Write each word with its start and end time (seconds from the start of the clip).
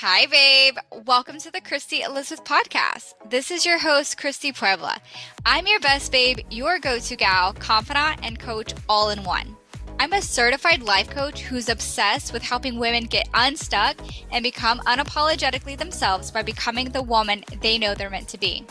Hi, 0.00 0.26
babe. 0.26 0.76
Welcome 1.06 1.38
to 1.38 1.50
the 1.50 1.60
Christy 1.60 2.02
Elizabeth 2.02 2.44
podcast. 2.44 3.14
This 3.28 3.50
is 3.50 3.66
your 3.66 3.80
host, 3.80 4.16
Christy 4.16 4.52
Puebla. 4.52 5.00
I'm 5.44 5.66
your 5.66 5.80
best 5.80 6.12
babe, 6.12 6.38
your 6.50 6.78
go 6.78 7.00
to 7.00 7.16
gal, 7.16 7.52
confidant, 7.54 8.20
and 8.22 8.38
coach 8.38 8.74
all 8.88 9.10
in 9.10 9.24
one. 9.24 9.56
I'm 9.98 10.12
a 10.12 10.22
certified 10.22 10.82
life 10.82 11.10
coach 11.10 11.40
who's 11.40 11.68
obsessed 11.68 12.32
with 12.32 12.42
helping 12.42 12.78
women 12.78 13.06
get 13.06 13.28
unstuck 13.34 13.96
and 14.30 14.44
become 14.44 14.78
unapologetically 14.80 15.76
themselves 15.76 16.30
by 16.30 16.42
becoming 16.42 16.90
the 16.90 17.02
woman 17.02 17.42
they 17.60 17.76
know 17.76 17.96
they're 17.96 18.08
meant 18.08 18.28
to 18.28 18.38
be. 18.38 18.64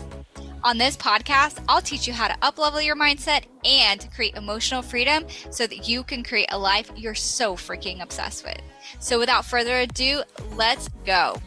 On 0.67 0.77
this 0.77 0.97
podcast, 0.97 1.63
I'll 1.69 1.79
teach 1.79 2.07
you 2.07 2.13
how 2.13 2.27
to 2.27 2.37
uplevel 2.39 2.85
your 2.85 2.97
mindset 2.97 3.45
and 3.63 4.05
create 4.13 4.35
emotional 4.35 4.81
freedom 4.81 5.23
so 5.49 5.65
that 5.65 5.87
you 5.87 6.03
can 6.03 6.23
create 6.23 6.49
a 6.51 6.59
life 6.59 6.91
you're 6.93 7.15
so 7.15 7.55
freaking 7.55 8.03
obsessed 8.03 8.43
with. 8.43 8.59
So 8.99 9.17
without 9.17 9.45
further 9.45 9.79
ado, 9.79 10.23
let's 10.57 10.89
go. 11.05 11.37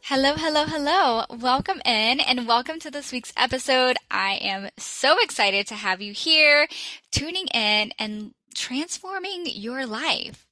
Hello, 0.00 0.32
hello, 0.34 0.64
hello. 0.64 1.26
Welcome 1.28 1.82
in 1.84 2.20
and 2.20 2.48
welcome 2.48 2.80
to 2.80 2.90
this 2.90 3.12
week's 3.12 3.34
episode. 3.36 3.98
I 4.10 4.36
am 4.36 4.70
so 4.78 5.18
excited 5.20 5.66
to 5.66 5.74
have 5.74 6.00
you 6.00 6.14
here, 6.14 6.68
tuning 7.10 7.48
in 7.48 7.92
and 7.98 8.32
transforming 8.54 9.42
your 9.44 9.84
life. 9.84 10.45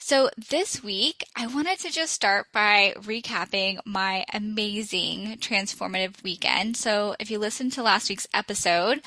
So 0.00 0.30
this 0.48 0.82
week, 0.82 1.24
I 1.36 1.48
wanted 1.48 1.80
to 1.80 1.90
just 1.90 2.12
start 2.12 2.46
by 2.52 2.94
recapping 2.98 3.80
my 3.84 4.24
amazing 4.32 5.36
transformative 5.38 6.22
weekend. 6.22 6.76
So 6.76 7.16
if 7.18 7.30
you 7.30 7.38
listened 7.38 7.72
to 7.72 7.82
last 7.82 8.08
week's 8.08 8.28
episode, 8.32 9.02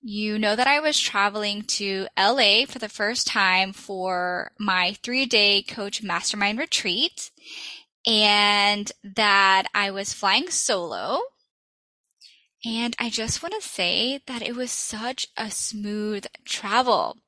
you 0.00 0.38
know 0.38 0.56
that 0.56 0.66
I 0.66 0.80
was 0.80 0.98
traveling 0.98 1.62
to 1.62 2.08
LA 2.18 2.64
for 2.66 2.78
the 2.78 2.88
first 2.88 3.26
time 3.26 3.72
for 3.72 4.52
my 4.58 4.96
three 5.02 5.26
day 5.26 5.62
coach 5.62 6.02
mastermind 6.02 6.58
retreat 6.58 7.30
and 8.06 8.90
that 9.04 9.68
I 9.74 9.90
was 9.90 10.14
flying 10.14 10.50
solo. 10.50 11.20
And 12.64 12.96
I 12.98 13.10
just 13.10 13.42
want 13.42 13.54
to 13.54 13.68
say 13.68 14.20
that 14.26 14.42
it 14.42 14.56
was 14.56 14.70
such 14.70 15.28
a 15.36 15.50
smooth 15.50 16.26
travel 16.44 17.18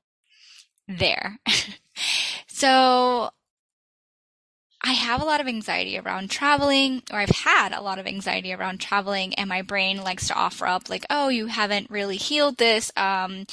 there. 0.89 1.39
So 2.47 3.31
I 4.87 4.93
have 4.93 5.23
a 5.23 5.25
lot 5.25 5.41
of 5.41 5.49
anxiety 5.49 5.99
around 5.99 6.31
traveling, 6.31 7.03
or 7.11 7.19
I've 7.19 7.31
had 7.31 7.73
a 7.73 7.81
lot 7.81 7.99
of 7.99 8.07
anxiety 8.07 8.53
around 8.53 8.81
traveling, 8.83 9.35
and 9.35 9.49
my 9.49 9.63
brain 9.63 10.03
likes 10.03 10.29
to 10.29 10.35
offer 10.35 10.67
up, 10.67 10.91
like, 10.91 11.07
oh, 11.09 11.29
you 11.31 11.47
haven't 11.47 11.91
really 11.91 12.19
healed 12.19 12.59
this. 12.59 12.93
Um, 12.95 13.47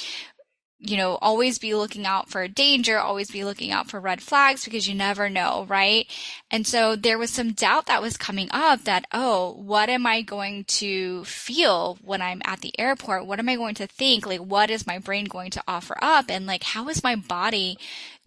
you 0.84 0.96
know, 0.96 1.16
always 1.22 1.60
be 1.60 1.74
looking 1.74 2.06
out 2.06 2.28
for 2.28 2.48
danger, 2.48 2.98
always 2.98 3.30
be 3.30 3.44
looking 3.44 3.70
out 3.70 3.88
for 3.88 4.00
red 4.00 4.20
flags 4.20 4.64
because 4.64 4.88
you 4.88 4.94
never 4.96 5.30
know, 5.30 5.64
right? 5.68 6.06
And 6.50 6.66
so 6.66 6.96
there 6.96 7.18
was 7.18 7.30
some 7.30 7.52
doubt 7.52 7.86
that 7.86 8.02
was 8.02 8.16
coming 8.16 8.48
up 8.50 8.82
that, 8.82 9.04
oh, 9.12 9.52
what 9.52 9.88
am 9.88 10.06
I 10.06 10.22
going 10.22 10.64
to 10.64 11.24
feel 11.24 11.98
when 12.02 12.20
I'm 12.20 12.42
at 12.44 12.62
the 12.62 12.76
airport? 12.80 13.26
What 13.26 13.38
am 13.38 13.48
I 13.48 13.54
going 13.54 13.76
to 13.76 13.86
think? 13.86 14.26
Like, 14.26 14.40
what 14.40 14.70
is 14.70 14.84
my 14.84 14.98
brain 14.98 15.26
going 15.26 15.52
to 15.52 15.62
offer 15.68 15.96
up? 16.02 16.24
And 16.28 16.46
like, 16.46 16.64
how 16.64 16.88
is 16.88 17.04
my 17.04 17.14
body 17.14 17.78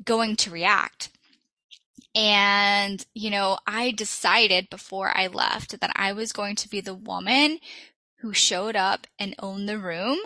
going 0.05 0.37
to 0.37 0.49
react? 0.49 1.09
And, 2.15 3.05
you 3.13 3.29
know, 3.29 3.57
I 3.67 3.91
decided 3.91 4.69
before 4.69 5.11
I 5.13 5.27
left 5.27 5.81
that 5.81 5.91
I 5.93 6.13
was 6.13 6.31
going 6.31 6.55
to 6.55 6.69
be 6.69 6.79
the 6.79 6.93
woman 6.93 7.59
who 8.19 8.33
showed 8.33 8.77
up 8.77 9.07
and 9.19 9.35
owned 9.39 9.67
the 9.67 9.77
room 9.77 10.19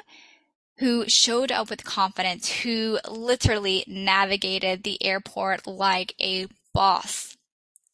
who 0.79 1.07
showed 1.07 1.51
up 1.51 1.69
with 1.69 1.83
confidence, 1.83 2.49
who 2.49 2.99
literally 3.07 3.83
navigated 3.85 4.83
the 4.83 5.03
airport 5.03 5.67
like 5.67 6.15
a 6.21 6.47
boss. 6.73 7.35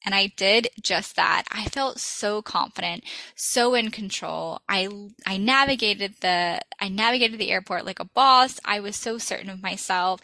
And 0.05 0.13
I 0.13 0.27
did 0.37 0.67
just 0.81 1.15
that. 1.15 1.45
I 1.51 1.65
felt 1.65 1.99
so 1.99 2.43
confident, 2.43 3.03
so 3.35 3.73
in 3.73 3.89
control. 3.89 4.59
I 4.69 4.87
I 5.25 5.37
navigated 5.37 6.17
the 6.21 6.61
I 6.79 6.89
navigated 6.89 7.39
the 7.39 7.49
airport 7.49 7.85
like 7.85 7.99
a 7.99 8.05
boss. 8.05 8.59
I 8.63 8.79
was 8.79 8.95
so 8.95 9.17
certain 9.17 9.49
of 9.49 9.63
myself. 9.63 10.21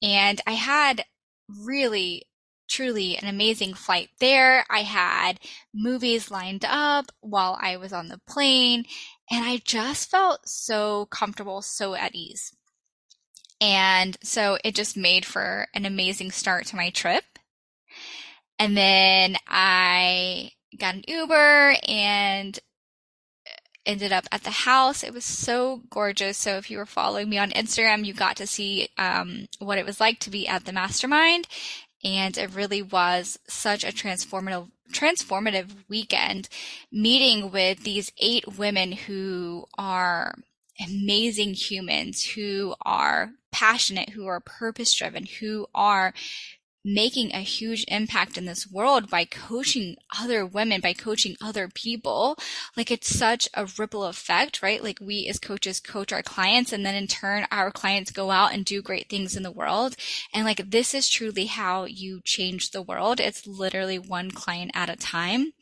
And 0.00 0.40
I 0.46 0.52
had 0.52 1.04
really 1.48 2.26
truly 2.68 3.16
an 3.16 3.26
amazing 3.26 3.74
flight 3.74 4.10
there. 4.20 4.64
I 4.70 4.82
had 4.82 5.40
movies 5.74 6.30
lined 6.30 6.64
up 6.64 7.06
while 7.20 7.58
I 7.60 7.76
was 7.76 7.92
on 7.92 8.06
the 8.06 8.20
plane 8.28 8.84
and 9.30 9.44
I 9.44 9.58
just 9.64 10.10
felt 10.10 10.48
so 10.48 11.06
comfortable, 11.06 11.62
so 11.62 11.94
at 11.94 12.14
ease. 12.14 12.52
And 13.60 14.16
so 14.22 14.58
it 14.64 14.74
just 14.74 14.96
made 14.96 15.24
for 15.24 15.66
an 15.74 15.84
amazing 15.84 16.30
start 16.30 16.66
to 16.66 16.76
my 16.76 16.90
trip. 16.90 17.24
And 18.58 18.76
then 18.76 19.36
I 19.46 20.52
got 20.78 20.94
an 20.94 21.04
Uber 21.06 21.76
and 21.86 22.58
ended 23.84 24.12
up 24.12 24.26
at 24.30 24.44
the 24.44 24.50
house. 24.50 25.02
It 25.02 25.14
was 25.14 25.24
so 25.24 25.82
gorgeous. 25.90 26.36
So 26.36 26.56
if 26.56 26.70
you 26.70 26.78
were 26.78 26.86
following 26.86 27.28
me 27.28 27.38
on 27.38 27.50
Instagram, 27.50 28.04
you 28.04 28.12
got 28.12 28.36
to 28.36 28.46
see 28.46 28.88
um, 28.98 29.48
what 29.58 29.78
it 29.78 29.86
was 29.86 30.00
like 30.00 30.20
to 30.20 30.30
be 30.30 30.46
at 30.46 30.64
the 30.64 30.72
mastermind. 30.72 31.48
And 32.04 32.36
it 32.36 32.54
really 32.54 32.82
was 32.82 33.38
such 33.48 33.82
a 33.82 33.88
transformative 33.88 34.70
transformative 34.92 35.70
weekend 35.88 36.48
meeting 36.90 37.50
with 37.50 37.84
these 37.84 38.12
eight 38.18 38.58
women 38.58 38.92
who 38.92 39.66
are 39.76 40.34
amazing 40.84 41.54
humans, 41.54 42.24
who 42.24 42.74
are 42.82 43.32
passionate, 43.50 44.10
who 44.10 44.26
are 44.26 44.40
purpose 44.40 44.94
driven, 44.94 45.26
who 45.40 45.66
are 45.74 46.12
making 46.84 47.32
a 47.34 47.40
huge 47.40 47.84
impact 47.88 48.38
in 48.38 48.44
this 48.44 48.70
world 48.70 49.10
by 49.10 49.24
coaching 49.24 49.96
other 50.18 50.46
women, 50.46 50.80
by 50.80 50.92
coaching 50.92 51.36
other 51.42 51.68
people. 51.68 52.36
Like 52.76 52.90
it's 52.90 53.08
such 53.08 53.48
a 53.54 53.66
ripple 53.78 54.04
effect, 54.04 54.62
right? 54.62 54.82
Like 54.82 54.98
we 55.00 55.26
as 55.28 55.38
coaches 55.38 55.80
coach 55.80 56.12
our 56.12 56.22
clients 56.22 56.72
and 56.72 56.86
then 56.86 56.94
in 56.94 57.06
turn 57.06 57.46
our 57.50 57.70
clients 57.70 58.10
go 58.10 58.30
out 58.30 58.52
and 58.52 58.64
do 58.64 58.80
great 58.80 59.08
things 59.08 59.36
in 59.36 59.42
the 59.42 59.50
world. 59.50 59.96
And 60.32 60.44
like 60.44 60.70
this 60.70 60.94
is 60.94 61.08
truly 61.08 61.46
how 61.46 61.84
you 61.84 62.20
change 62.24 62.70
the 62.70 62.82
world. 62.82 63.20
It's 63.20 63.46
literally 63.46 63.98
one 63.98 64.30
client 64.30 64.70
at 64.74 64.90
a 64.90 64.96
time. 64.96 65.52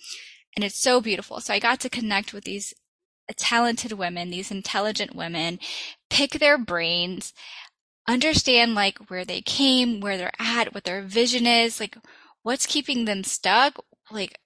And 0.54 0.64
it's 0.64 0.80
so 0.80 1.00
beautiful. 1.00 1.40
So 1.40 1.52
I 1.52 1.58
got 1.58 1.80
to 1.80 1.90
connect 1.90 2.32
with 2.32 2.44
these 2.44 2.72
talented 3.34 3.92
women, 3.92 4.30
these 4.30 4.50
intelligent 4.50 5.14
women, 5.14 5.58
pick 6.08 6.32
their 6.32 6.56
brains, 6.56 7.32
understand 8.08 8.74
like 8.74 8.98
where 9.10 9.24
they 9.24 9.40
came, 9.40 10.00
where 10.00 10.16
they're 10.16 10.32
at, 10.38 10.74
what 10.74 10.84
their 10.84 11.02
vision 11.02 11.46
is, 11.46 11.80
like 11.80 11.96
what's 12.42 12.66
keeping 12.66 13.04
them 13.04 13.24
stuck, 13.24 13.84
like 14.10 14.38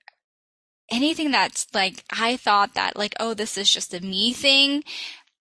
anything 0.90 1.30
that's 1.30 1.66
like 1.72 2.04
I 2.10 2.36
thought 2.36 2.74
that 2.74 2.96
like 2.96 3.14
oh 3.20 3.34
this 3.34 3.56
is 3.56 3.70
just 3.70 3.94
a 3.94 4.00
me 4.00 4.32
thing. 4.32 4.82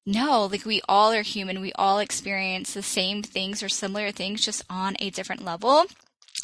No, 0.05 0.45
like 0.45 0.65
we 0.65 0.81
all 0.89 1.11
are 1.13 1.21
human. 1.21 1.61
We 1.61 1.71
all 1.73 1.99
experience 1.99 2.73
the 2.73 2.81
same 2.81 3.21
things 3.21 3.61
or 3.61 3.69
similar 3.69 4.11
things 4.11 4.43
just 4.43 4.63
on 4.69 4.95
a 4.99 5.09
different 5.11 5.45
level. 5.45 5.85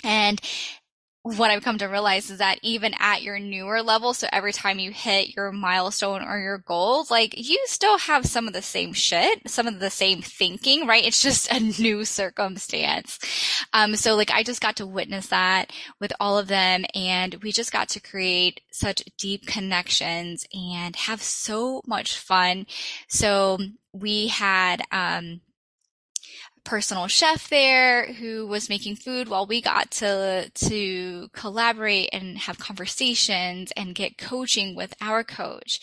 And 0.03 0.39
what 1.25 1.49
I've 1.49 1.63
come 1.63 1.79
to 1.79 1.87
realize 1.87 2.29
is 2.29 2.37
that 2.37 2.59
even 2.61 2.93
at 2.99 3.23
your 3.23 3.39
newer 3.39 3.81
level, 3.81 4.13
so 4.13 4.27
every 4.31 4.53
time 4.53 4.77
you 4.77 4.91
hit 4.91 5.35
your 5.35 5.51
milestone 5.51 6.21
or 6.21 6.37
your 6.37 6.59
goals, 6.59 7.09
like 7.09 7.33
you 7.35 7.59
still 7.65 7.97
have 7.97 8.27
some 8.27 8.47
of 8.47 8.53
the 8.53 8.61
same 8.61 8.93
shit, 8.93 9.49
some 9.49 9.65
of 9.65 9.79
the 9.79 9.89
same 9.89 10.21
thinking, 10.21 10.85
right? 10.85 11.03
It's 11.03 11.23
just 11.23 11.51
a 11.51 11.59
new 11.81 12.05
circumstance. 12.05 13.17
Um, 13.73 13.95
so 13.95 14.13
like 14.13 14.29
I 14.29 14.43
just 14.43 14.61
got 14.61 14.75
to 14.75 14.85
witness 14.85 15.25
that 15.29 15.73
with 15.99 16.13
all 16.19 16.37
of 16.37 16.47
them 16.47 16.85
and 16.93 17.33
we 17.41 17.51
just 17.51 17.71
got 17.71 17.89
to 17.89 17.99
create 17.99 18.61
such 18.71 19.03
deep 19.17 19.47
connections 19.47 20.45
and 20.53 20.95
have 20.95 21.23
so 21.23 21.81
much 21.87 22.19
fun. 22.19 22.67
So 23.07 23.57
we 23.93 24.27
had, 24.27 24.83
um, 24.91 25.41
personal 26.65 27.07
chef 27.07 27.47
there 27.49 28.11
who 28.13 28.45
was 28.47 28.67
making 28.67 28.95
food 28.95 29.29
while 29.29 29.45
we 29.45 29.61
got 29.61 29.91
to 29.91 30.49
to 30.53 31.29
collaborate 31.31 32.09
and 32.11 32.37
have 32.40 32.59
conversations 32.59 33.72
and 33.78 33.95
get 33.95 34.17
coaching 34.17 34.75
with 34.75 34.93
our 34.99 35.23
coach. 35.23 35.79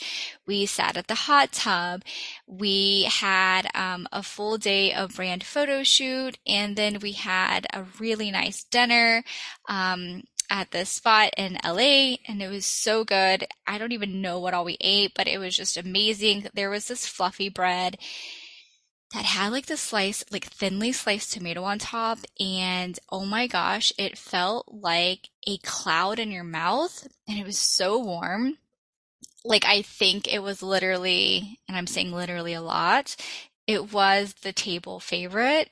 We 0.47 0.67
sat 0.67 0.97
at 0.97 1.07
the 1.07 1.15
hot 1.15 1.53
tub. 1.53 2.03
We 2.47 3.05
had 3.05 3.69
um, 3.75 4.07
a 4.13 4.23
full 4.23 4.59
day 4.59 4.93
of 4.93 5.17
brand 5.17 5.45
photo 5.45 5.85
shoot, 5.85 6.37
and 6.47 6.77
then 6.77 6.99
we 7.01 7.13
had 7.13 7.67
a 7.73 7.85
really 7.99 8.31
nice 8.31 8.65
dinner. 8.65 9.25
Um, 9.69 10.25
at 10.51 10.71
this 10.71 10.91
spot 10.91 11.31
in 11.39 11.57
LA 11.65 12.17
and 12.29 12.43
it 12.43 12.49
was 12.51 12.67
so 12.67 13.05
good. 13.05 13.47
I 13.67 13.79
don't 13.79 13.93
even 13.93 14.21
know 14.21 14.39
what 14.39 14.53
all 14.53 14.67
we 14.67 14.77
ate, 14.83 15.13
but 15.15 15.27
it 15.27 15.39
was 15.39 15.57
just 15.57 15.79
amazing. 15.79 16.47
There 16.53 16.69
was 16.69 16.89
this 16.89 17.07
fluffy 17.07 17.49
bread 17.49 17.97
that 19.13 19.25
had 19.25 19.53
like 19.53 19.67
the 19.67 19.77
slice, 19.77 20.25
like 20.31 20.47
thinly 20.47 20.93
sliced 20.93 21.33
tomato 21.33 21.63
on 21.65 21.79
top. 21.79 22.19
And 22.41 22.99
oh 23.11 23.25
my 23.27 23.47
gosh, 23.47 23.93
it 23.99 24.19
felt 24.19 24.67
like 24.73 25.29
a 25.47 25.59
cloud 25.59 26.19
in 26.19 26.31
your 26.31 26.45
mouth 26.45 27.07
and 27.29 27.39
it 27.39 27.47
was 27.47 27.59
so 27.59 27.99
warm. 27.99 28.59
Like 29.45 29.65
I 29.67 29.83
think 29.83 30.33
it 30.33 30.41
was 30.43 30.63
literally, 30.63 31.61
and 31.69 31.77
I'm 31.77 31.87
saying 31.87 32.13
literally 32.13 32.55
a 32.55 32.63
lot, 32.63 33.17
it 33.67 33.93
was 33.93 34.35
the 34.43 34.53
table 34.53 35.01
favorite 35.01 35.71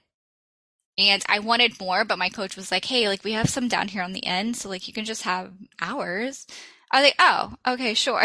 And 0.98 1.22
I 1.28 1.38
wanted 1.38 1.80
more, 1.80 2.04
but 2.04 2.18
my 2.18 2.28
coach 2.28 2.56
was 2.56 2.70
like, 2.70 2.84
hey, 2.84 3.08
like 3.08 3.24
we 3.24 3.32
have 3.32 3.48
some 3.48 3.68
down 3.68 3.88
here 3.88 4.02
on 4.02 4.12
the 4.12 4.26
end. 4.26 4.56
So 4.56 4.68
like 4.68 4.86
you 4.86 4.92
can 4.94 5.04
just 5.04 5.22
have 5.22 5.52
ours. 5.80 6.46
I 6.90 7.00
was 7.00 7.06
like, 7.06 7.16
oh, 7.18 7.54
okay, 7.74 7.94
sure. 7.94 8.24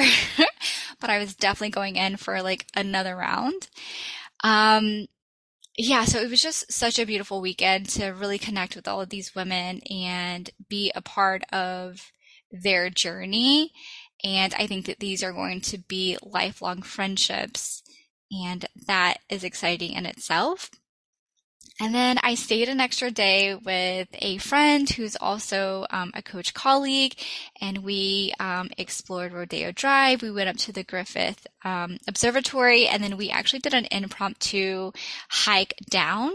but 1.00 1.10
I 1.10 1.20
was 1.20 1.36
definitely 1.36 1.70
going 1.70 1.96
in 1.96 2.18
for 2.18 2.42
like 2.42 2.66
another 2.76 3.16
round. 3.16 3.70
Um, 4.46 5.08
yeah, 5.76 6.06
so 6.06 6.20
it 6.20 6.30
was 6.30 6.42
just 6.42 6.72
such 6.72 7.00
a 7.00 7.06
beautiful 7.06 7.42
weekend 7.42 7.90
to 7.90 8.10
really 8.10 8.38
connect 8.38 8.76
with 8.76 8.88
all 8.88 9.02
of 9.02 9.10
these 9.10 9.34
women 9.34 9.82
and 9.90 10.52
be 10.70 10.92
a 10.94 11.02
part 11.02 11.44
of 11.52 12.12
their 12.52 12.92
journey. 12.92 13.72
And 14.24 14.54
I 14.54 14.68
think 14.68 14.86
that 14.86 15.00
these 15.00 15.24
are 15.24 15.34
going 15.34 15.62
to 15.62 15.80
be 15.80 16.18
lifelong 16.22 16.84
friendships, 16.84 17.82
and 18.32 18.66
that 18.86 19.18
is 19.30 19.44
exciting 19.44 19.94
in 19.94 20.06
itself. 20.06 20.70
And 21.80 21.94
then 21.94 22.18
I 22.24 22.36
stayed 22.36 22.70
an 22.70 22.80
extra 22.80 23.12
day 23.12 23.54
with 23.54 24.08
a 24.14 24.38
friend 24.38 24.90
who's 24.90 25.18
also 25.18 25.86
um, 25.90 26.12
a 26.14 26.22
coach 26.22 26.54
colleague, 26.54 27.16
and 27.60 27.80
we 27.80 28.34
um, 28.40 28.70
explored 28.78 29.34
Rodeo 29.34 29.74
Drive. 29.74 30.22
We 30.22 30.32
went 30.32 30.48
up 30.48 30.56
to 30.58 30.72
the 30.72 30.86
Griffith 30.86 31.46
um, 31.66 31.98
Observatory, 32.08 32.88
and 32.88 33.04
then 33.04 33.18
we 33.18 33.30
actually 33.30 33.60
did 33.60 33.74
an 33.74 33.88
impromptu 33.92 34.94
hike 35.28 35.74
down. 35.90 36.32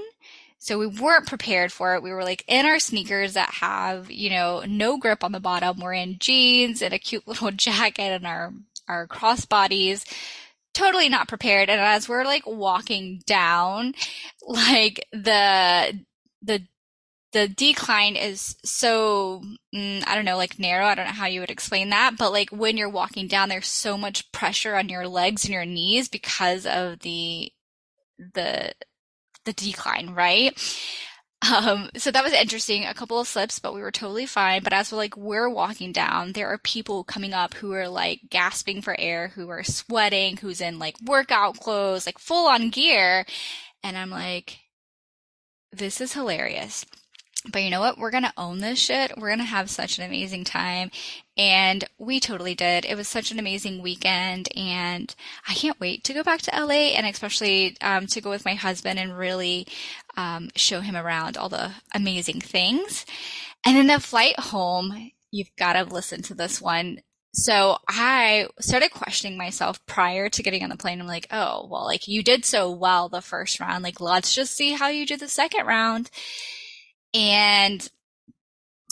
So 0.58 0.78
we 0.78 0.87
weren't 0.87 1.26
prepared 1.26 1.72
for 1.72 1.94
it. 1.94 2.02
We 2.02 2.12
were 2.12 2.22
like 2.22 2.44
in 2.46 2.66
our 2.66 2.78
sneakers 2.78 3.32
that 3.32 3.48
have, 3.54 4.10
you 4.10 4.28
know, 4.28 4.62
no 4.69 4.98
grip 4.98 5.25
on 5.25 5.32
the 5.32 5.40
bottom. 5.40 5.81
We're 5.81 5.94
in 5.94 6.19
jeans 6.19 6.82
and 6.82 6.92
a 6.92 6.98
cute 6.98 7.26
little 7.26 7.50
jacket 7.50 8.12
and 8.12 8.26
our 8.26 8.52
our 8.87 9.06
crossbodies 9.06 10.04
totally 10.75 11.08
not 11.08 11.28
prepared. 11.28 11.69
And 11.69 11.81
as 11.81 12.08
we're 12.08 12.25
like 12.25 12.46
walking 12.46 13.22
down, 13.26 13.94
like 14.46 15.06
the, 15.12 15.99
the, 16.43 16.62
the 17.32 17.46
decline 17.49 18.17
is 18.17 18.56
so, 18.64 19.43
mm, 19.75 20.02
I 20.06 20.14
don't 20.14 20.25
know, 20.25 20.37
like 20.37 20.58
narrow. 20.58 20.87
I 20.87 20.94
don't 20.94 21.06
know 21.06 21.12
how 21.12 21.26
you 21.26 21.40
would 21.40 21.50
explain 21.50 21.90
that, 21.90 22.17
but 22.19 22.32
like 22.32 22.50
when 22.50 22.76
you're 22.76 22.88
walking 22.88 23.28
down, 23.28 23.49
there's 23.49 23.69
so 23.69 23.96
much 23.96 24.31
pressure 24.32 24.75
on 24.76 24.88
your 24.88 25.06
legs 25.06 25.44
and 25.44 25.55
your 25.55 25.64
knees 25.64 26.08
because 26.08 26.67
of 26.67 27.00
the, 27.00 27.52
the, 28.34 28.73
the 29.44 29.52
decline, 29.52 30.11
right? 30.11 30.58
Um, 31.42 31.88
so 31.96 32.10
that 32.10 32.22
was 32.22 32.32
interesting. 32.34 32.84
A 32.84 32.94
couple 32.94 33.19
of 33.19 33.26
slips, 33.26 33.58
but 33.58 33.75
we 33.75 33.81
were 33.81 33.90
totally 33.90 34.26
fine. 34.26 34.62
But 34.62 34.72
as 34.72 34.92
we're 34.92 34.98
like, 34.98 35.16
we're 35.16 35.48
walking 35.48 35.90
down, 35.90 36.32
there 36.32 36.48
are 36.48 36.58
people 36.58 37.02
coming 37.02 37.32
up 37.32 37.54
who 37.54 37.72
are 37.72 37.88
like 37.88 38.20
gasping 38.28 38.82
for 38.82 38.94
air, 38.98 39.28
who 39.28 39.48
are 39.48 39.64
sweating, 39.64 40.37
who's 40.37 40.60
in 40.60 40.78
like 40.78 40.96
workout 41.04 41.58
clothes, 41.58 42.06
like 42.06 42.19
full 42.19 42.46
on 42.46 42.69
gear. 42.69 43.25
And 43.82 43.96
I'm 43.96 44.10
like, 44.10 44.58
this 45.72 46.00
is 46.00 46.12
hilarious. 46.12 46.84
But 47.50 47.62
you 47.62 47.70
know 47.70 47.81
what? 47.81 47.96
We're 47.96 48.10
going 48.10 48.25
to 48.25 48.32
own 48.37 48.58
this 48.58 48.78
shit. 48.78 49.16
We're 49.16 49.28
going 49.28 49.38
to 49.38 49.44
have 49.44 49.70
such 49.70 49.96
an 49.96 50.04
amazing 50.04 50.44
time. 50.44 50.90
And 51.38 51.84
we 51.98 52.20
totally 52.20 52.54
did. 52.54 52.84
It 52.84 52.96
was 52.96 53.08
such 53.08 53.31
an 53.31 53.38
amazing 53.38 53.81
weekend. 53.81 54.48
And 54.54 55.14
I 55.48 55.54
can't 55.54 55.81
wait 55.81 56.04
to 56.04 56.12
go 56.12 56.22
back 56.22 56.42
to 56.42 56.50
LA 56.54 56.92
and 56.92 57.06
especially 57.06 57.78
um, 57.81 58.06
to 58.08 58.20
go 58.20 58.28
with 58.28 58.44
my 58.44 58.54
husband 58.54 58.98
and 58.98 59.16
really 59.16 59.66
um, 60.20 60.50
show 60.55 60.81
him 60.81 60.96
around 60.96 61.38
all 61.38 61.49
the 61.49 61.72
amazing 61.94 62.43
things. 62.43 63.06
And 63.64 63.75
then 63.75 63.87
the 63.87 63.99
flight 63.99 64.38
home, 64.38 65.12
you've 65.31 65.55
got 65.56 65.72
to 65.72 65.84
listen 65.84 66.20
to 66.25 66.34
this 66.34 66.61
one. 66.61 67.00
So 67.32 67.78
I 67.88 68.49
started 68.61 68.90
questioning 68.90 69.38
myself 69.38 69.84
prior 69.87 70.28
to 70.28 70.43
getting 70.43 70.62
on 70.62 70.69
the 70.69 70.76
plane. 70.76 71.00
I'm 71.00 71.06
like, 71.06 71.26
oh, 71.31 71.67
well, 71.70 71.87
like 71.87 72.06
you 72.06 72.22
did 72.22 72.44
so 72.44 72.70
well 72.70 73.08
the 73.08 73.22
first 73.22 73.61
round. 73.61 73.82
Like, 73.82 73.99
let's 74.00 74.34
just 74.34 74.55
see 74.55 74.72
how 74.72 74.88
you 74.88 75.06
do 75.06 75.17
the 75.17 75.28
second 75.28 75.67
round. 75.67 76.11
And 77.14 77.88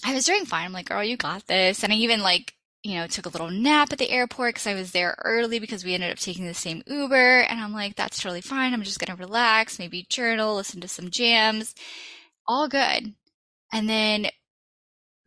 I 0.05 0.15
was 0.15 0.25
doing 0.25 0.47
fine. 0.47 0.65
I'm 0.65 0.73
like, 0.73 0.89
girl, 0.89 1.05
you 1.05 1.19
got 1.19 1.47
this. 1.47 1.85
And 1.85 1.93
I 1.93 1.97
even 1.97 2.23
like, 2.23 2.55
you 2.89 2.95
know, 2.97 3.07
took 3.07 3.27
a 3.27 3.29
little 3.29 3.51
nap 3.51 3.93
at 3.93 3.99
the 3.99 4.09
airport 4.09 4.55
because 4.55 4.67
I 4.67 4.73
was 4.73 4.93
there 4.93 5.15
early 5.23 5.59
because 5.59 5.85
we 5.85 5.93
ended 5.93 6.11
up 6.11 6.17
taking 6.17 6.47
the 6.47 6.55
same 6.55 6.83
Uber. 6.87 7.41
And 7.41 7.61
I'm 7.61 7.75
like, 7.75 7.97
that's 7.97 8.19
totally 8.19 8.41
fine. 8.41 8.73
I'm 8.73 8.83
just 8.83 8.99
going 8.99 9.15
to 9.15 9.23
relax, 9.23 9.79
maybe 9.79 10.07
journal, 10.09 10.57
listen 10.57 10.81
to 10.81 10.89
some 10.89 11.11
jams. 11.11 11.75
All 12.47 12.67
good. 12.67 13.13
And 13.71 13.91
then 13.91 14.29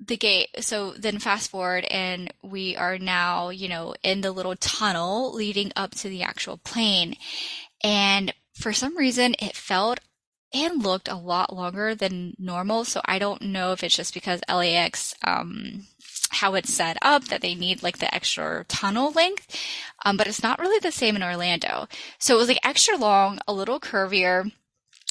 the 0.03 0.17
gate, 0.17 0.49
so 0.61 0.93
then 0.93 1.19
fast 1.19 1.51
forward 1.51 1.85
and 1.91 2.33
we 2.41 2.75
are 2.75 2.97
now, 2.97 3.49
you 3.49 3.69
know, 3.69 3.93
in 4.01 4.21
the 4.21 4.31
little 4.31 4.55
tunnel 4.55 5.31
leading 5.31 5.71
up 5.75 5.91
to 5.91 6.09
the 6.09 6.23
actual 6.23 6.57
plane. 6.57 7.15
And 7.83 8.33
for 8.55 8.73
some 8.73 8.97
reason, 8.97 9.35
it 9.39 9.55
felt 9.55 9.99
and 10.51 10.83
looked 10.83 11.07
a 11.07 11.15
lot 11.15 11.55
longer 11.55 11.93
than 11.93 12.33
normal. 12.39 12.85
So 12.85 13.01
I 13.05 13.19
don't 13.19 13.43
know 13.43 13.71
if 13.71 13.83
it's 13.83 13.95
just 13.95 14.15
because 14.15 14.41
LAX, 14.49 15.13
um, 15.23 15.85
how 16.31 16.55
it's 16.55 16.73
set 16.73 16.97
up 17.01 17.25
that 17.25 17.41
they 17.41 17.53
need 17.53 17.83
like 17.83 17.99
the 17.99 18.13
extra 18.13 18.65
tunnel 18.67 19.11
length. 19.11 19.55
Um, 20.03 20.17
but 20.17 20.27
it's 20.27 20.43
not 20.43 20.59
really 20.59 20.79
the 20.79 20.91
same 20.91 21.15
in 21.15 21.23
Orlando. 21.23 21.87
So 22.19 22.35
it 22.35 22.39
was 22.39 22.47
like 22.47 22.59
extra 22.63 22.95
long, 22.95 23.39
a 23.47 23.53
little 23.53 23.79
curvier, 23.79 24.41
and 24.41 24.51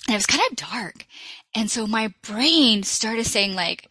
it 0.08 0.14
was 0.14 0.26
kind 0.26 0.42
of 0.50 0.56
dark. 0.56 1.06
And 1.54 1.70
so 1.70 1.86
my 1.86 2.14
brain 2.22 2.82
started 2.82 3.26
saying 3.26 3.54
like, 3.54 3.88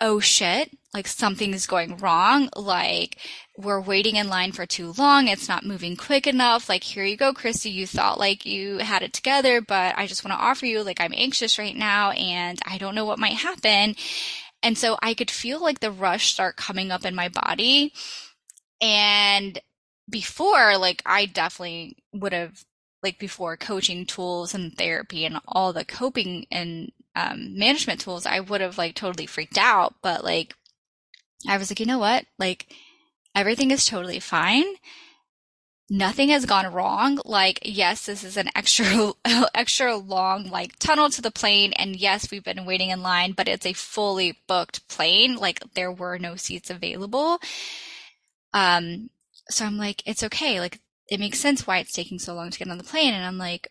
oh 0.00 0.18
shit, 0.18 0.76
like 0.92 1.06
something 1.06 1.54
is 1.54 1.66
going 1.66 1.96
wrong. 1.98 2.48
Like 2.56 3.18
we're 3.56 3.80
waiting 3.80 4.16
in 4.16 4.28
line 4.28 4.52
for 4.52 4.66
too 4.66 4.92
long. 4.96 5.28
It's 5.28 5.48
not 5.48 5.64
moving 5.64 5.96
quick 5.96 6.26
enough. 6.26 6.68
Like, 6.68 6.82
here 6.82 7.04
you 7.04 7.16
go, 7.16 7.32
Christy. 7.32 7.70
You 7.70 7.86
thought 7.86 8.18
like 8.18 8.46
you 8.46 8.78
had 8.78 9.02
it 9.02 9.12
together, 9.12 9.60
but 9.60 9.96
I 9.96 10.06
just 10.06 10.24
want 10.24 10.36
to 10.38 10.42
offer 10.42 10.66
you, 10.66 10.82
like, 10.82 11.00
I'm 11.00 11.12
anxious 11.14 11.58
right 11.58 11.76
now 11.76 12.10
and 12.12 12.58
I 12.66 12.78
don't 12.78 12.94
know 12.94 13.04
what 13.04 13.18
might 13.18 13.34
happen. 13.34 13.94
And 14.62 14.78
so 14.78 14.96
I 15.02 15.14
could 15.14 15.30
feel 15.30 15.60
like 15.60 15.80
the 15.80 15.90
rush 15.90 16.32
start 16.32 16.56
coming 16.56 16.90
up 16.90 17.04
in 17.04 17.14
my 17.14 17.28
body. 17.28 17.92
And 18.80 19.60
before, 20.08 20.76
like, 20.78 21.02
I 21.06 21.26
definitely 21.26 21.96
would 22.12 22.32
have, 22.32 22.64
like, 23.02 23.18
before 23.18 23.56
coaching 23.56 24.06
tools 24.06 24.54
and 24.54 24.76
therapy 24.76 25.24
and 25.24 25.38
all 25.46 25.72
the 25.72 25.84
coping 25.84 26.46
and 26.50 26.92
um, 27.16 27.58
management 27.58 28.00
tools, 28.00 28.26
I 28.26 28.40
would 28.40 28.60
have, 28.60 28.78
like, 28.78 28.94
totally 28.94 29.26
freaked 29.26 29.58
out. 29.58 29.94
But, 30.02 30.24
like, 30.24 30.54
I 31.48 31.56
was 31.56 31.70
like, 31.70 31.80
you 31.80 31.86
know 31.86 31.98
what? 31.98 32.24
Like, 32.38 32.72
everything 33.34 33.70
is 33.70 33.84
totally 33.84 34.20
fine. 34.20 34.64
Nothing 35.90 36.30
has 36.30 36.46
gone 36.46 36.72
wrong. 36.72 37.18
Like, 37.24 37.60
yes, 37.64 38.06
this 38.06 38.24
is 38.24 38.36
an 38.36 38.48
extra, 38.54 39.12
extra 39.54 39.96
long, 39.96 40.48
like, 40.48 40.78
tunnel 40.78 41.10
to 41.10 41.20
the 41.20 41.30
plane. 41.30 41.72
And 41.74 41.96
yes, 41.96 42.30
we've 42.30 42.44
been 42.44 42.64
waiting 42.64 42.90
in 42.90 43.02
line, 43.02 43.32
but 43.32 43.48
it's 43.48 43.66
a 43.66 43.72
fully 43.72 44.38
booked 44.46 44.88
plane. 44.88 45.36
Like, 45.36 45.62
there 45.74 45.92
were 45.92 46.18
no 46.18 46.36
seats 46.36 46.70
available. 46.70 47.38
Um, 48.54 49.10
so 49.50 49.66
I'm 49.66 49.76
like, 49.76 50.02
it's 50.06 50.22
okay. 50.22 50.60
Like, 50.60 50.80
it 51.08 51.20
makes 51.20 51.40
sense 51.40 51.66
why 51.66 51.78
it's 51.78 51.92
taking 51.92 52.18
so 52.18 52.34
long 52.34 52.50
to 52.50 52.58
get 52.58 52.70
on 52.70 52.78
the 52.78 52.84
plane. 52.84 53.12
And 53.12 53.24
I'm 53.24 53.38
like, 53.38 53.68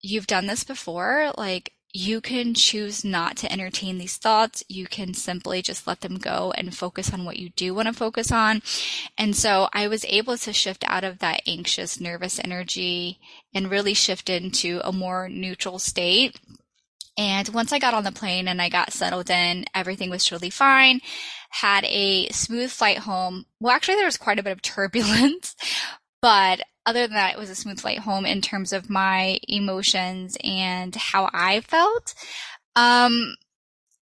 you've 0.00 0.26
done 0.26 0.46
this 0.46 0.64
before. 0.64 1.32
Like, 1.36 1.72
you 1.92 2.20
can 2.20 2.54
choose 2.54 3.04
not 3.04 3.36
to 3.38 3.50
entertain 3.50 3.98
these 3.98 4.18
thoughts. 4.18 4.62
You 4.68 4.86
can 4.86 5.14
simply 5.14 5.62
just 5.62 5.86
let 5.86 6.02
them 6.02 6.18
go 6.18 6.52
and 6.56 6.76
focus 6.76 7.12
on 7.12 7.24
what 7.24 7.38
you 7.38 7.50
do 7.50 7.74
want 7.74 7.88
to 7.88 7.94
focus 7.94 8.30
on. 8.30 8.62
And 9.16 9.34
so 9.34 9.68
I 9.72 9.88
was 9.88 10.04
able 10.06 10.36
to 10.38 10.52
shift 10.52 10.84
out 10.86 11.04
of 11.04 11.18
that 11.20 11.42
anxious, 11.46 11.98
nervous 11.98 12.38
energy 12.42 13.18
and 13.54 13.70
really 13.70 13.94
shift 13.94 14.28
into 14.28 14.80
a 14.84 14.92
more 14.92 15.28
neutral 15.28 15.78
state. 15.78 16.38
And 17.16 17.48
once 17.48 17.72
I 17.72 17.78
got 17.78 17.94
on 17.94 18.04
the 18.04 18.12
plane 18.12 18.46
and 18.46 18.60
I 18.62 18.68
got 18.68 18.92
settled 18.92 19.30
in, 19.30 19.64
everything 19.74 20.10
was 20.10 20.24
totally 20.24 20.50
fine. 20.50 21.00
Had 21.50 21.84
a 21.84 22.28
smooth 22.28 22.70
flight 22.70 22.98
home. 22.98 23.46
Well, 23.58 23.74
actually, 23.74 23.96
there 23.96 24.04
was 24.04 24.18
quite 24.18 24.38
a 24.38 24.42
bit 24.42 24.52
of 24.52 24.62
turbulence, 24.62 25.56
but 26.20 26.60
other 26.86 27.06
than 27.06 27.14
that, 27.14 27.34
it 27.34 27.38
was 27.38 27.50
a 27.50 27.54
smooth 27.54 27.80
flight 27.80 27.98
home 27.98 28.24
in 28.24 28.40
terms 28.40 28.72
of 28.72 28.88
my 28.88 29.38
emotions 29.46 30.36
and 30.42 30.94
how 30.94 31.28
I 31.34 31.60
felt. 31.60 32.14
Um, 32.76 33.34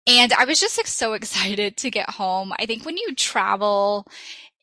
and 0.06 0.34
I 0.34 0.46
was 0.46 0.60
just 0.60 0.78
like, 0.78 0.88
so 0.88 1.14
excited 1.14 1.78
to 1.78 1.90
get 1.90 2.10
home. 2.10 2.54
I 2.60 2.66
think 2.66 2.86
when 2.86 2.98
you 2.98 3.16
travel, 3.16 4.06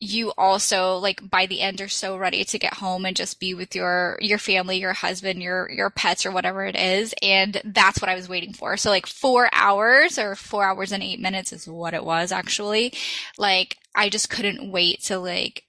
you 0.03 0.33
also 0.35 0.97
like 0.97 1.29
by 1.29 1.45
the 1.45 1.61
end 1.61 1.79
are 1.79 1.87
so 1.87 2.17
ready 2.17 2.43
to 2.43 2.57
get 2.57 2.73
home 2.73 3.05
and 3.05 3.15
just 3.15 3.39
be 3.39 3.53
with 3.53 3.75
your 3.75 4.17
your 4.19 4.39
family, 4.39 4.79
your 4.79 4.93
husband, 4.93 5.43
your 5.43 5.69
your 5.69 5.91
pets 5.91 6.25
or 6.25 6.31
whatever 6.31 6.65
it 6.65 6.75
is. 6.75 7.13
And 7.21 7.61
that's 7.63 8.01
what 8.01 8.09
I 8.09 8.15
was 8.15 8.27
waiting 8.27 8.51
for. 8.51 8.77
So 8.77 8.89
like 8.89 9.05
4 9.05 9.49
hours 9.53 10.17
or 10.17 10.35
4 10.35 10.63
hours 10.65 10.91
and 10.91 11.03
8 11.03 11.19
minutes 11.19 11.53
is 11.53 11.67
what 11.67 11.93
it 11.93 12.03
was 12.03 12.31
actually. 12.31 12.93
Like 13.37 13.77
I 13.95 14.09
just 14.09 14.29
couldn't 14.29 14.71
wait 14.71 15.03
to 15.03 15.19
like 15.19 15.65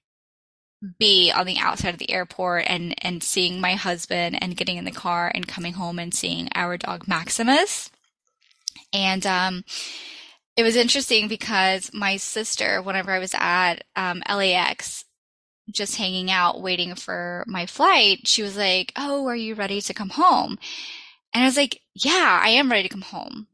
be 0.99 1.33
on 1.35 1.47
the 1.47 1.59
outside 1.59 1.95
of 1.95 1.99
the 1.99 2.11
airport 2.11 2.65
and 2.67 2.95
and 3.05 3.23
seeing 3.23 3.61
my 3.61 3.75
husband 3.75 4.43
and 4.43 4.57
getting 4.57 4.77
in 4.77 4.85
the 4.85 4.91
car 4.91 5.31
and 5.35 5.47
coming 5.47 5.75
home 5.75 5.99
and 5.99 6.13
seeing 6.13 6.49
our 6.55 6.77
dog 6.77 7.07
Maximus. 7.07 7.91
And 8.93 9.27
um, 9.27 9.65
it 10.57 10.63
was 10.63 10.77
interesting 10.77 11.29
because 11.29 11.91
my 11.95 12.17
sister, 12.17 12.83
whenever 12.83 13.11
I 13.11 13.19
was 13.19 13.35
at 13.35 13.85
um, 13.97 14.23
LAX, 14.29 15.05
just 15.71 15.97
hanging 15.97 16.31
out 16.31 16.61
waiting 16.61 16.95
for 16.95 17.45
my 17.47 17.67
flight, 17.67 18.27
she 18.27 18.43
was 18.43 18.57
like, 18.57 18.93
"Oh, 18.97 19.27
are 19.27 19.37
you 19.37 19.55
ready 19.55 19.81
to 19.81 19.95
come 19.95 20.11
home?" 20.11 20.59
And 21.35 21.45
I 21.45 21.47
was 21.47 21.57
like, 21.57 21.81
"Yeah, 21.95 22.41
I 22.43 22.51
am 22.51 22.71
ready 22.71 22.83
to 22.83 22.89
come 22.89 23.03
home." 23.03 23.47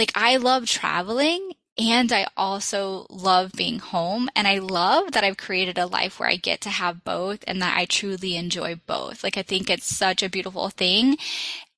like 0.00 0.12
I 0.14 0.38
love 0.38 0.64
traveling 0.64 1.52
and 1.80 2.12
I 2.12 2.26
also 2.36 3.06
love 3.08 3.52
being 3.52 3.78
home. 3.78 4.28
And 4.36 4.46
I 4.46 4.58
love 4.58 5.12
that 5.12 5.24
I've 5.24 5.38
created 5.38 5.78
a 5.78 5.86
life 5.86 6.20
where 6.20 6.28
I 6.28 6.36
get 6.36 6.60
to 6.62 6.68
have 6.68 7.04
both 7.04 7.42
and 7.46 7.62
that 7.62 7.76
I 7.76 7.86
truly 7.86 8.36
enjoy 8.36 8.78
both. 8.86 9.24
Like, 9.24 9.38
I 9.38 9.42
think 9.42 9.70
it's 9.70 9.86
such 9.86 10.22
a 10.22 10.28
beautiful 10.28 10.68
thing. 10.68 11.16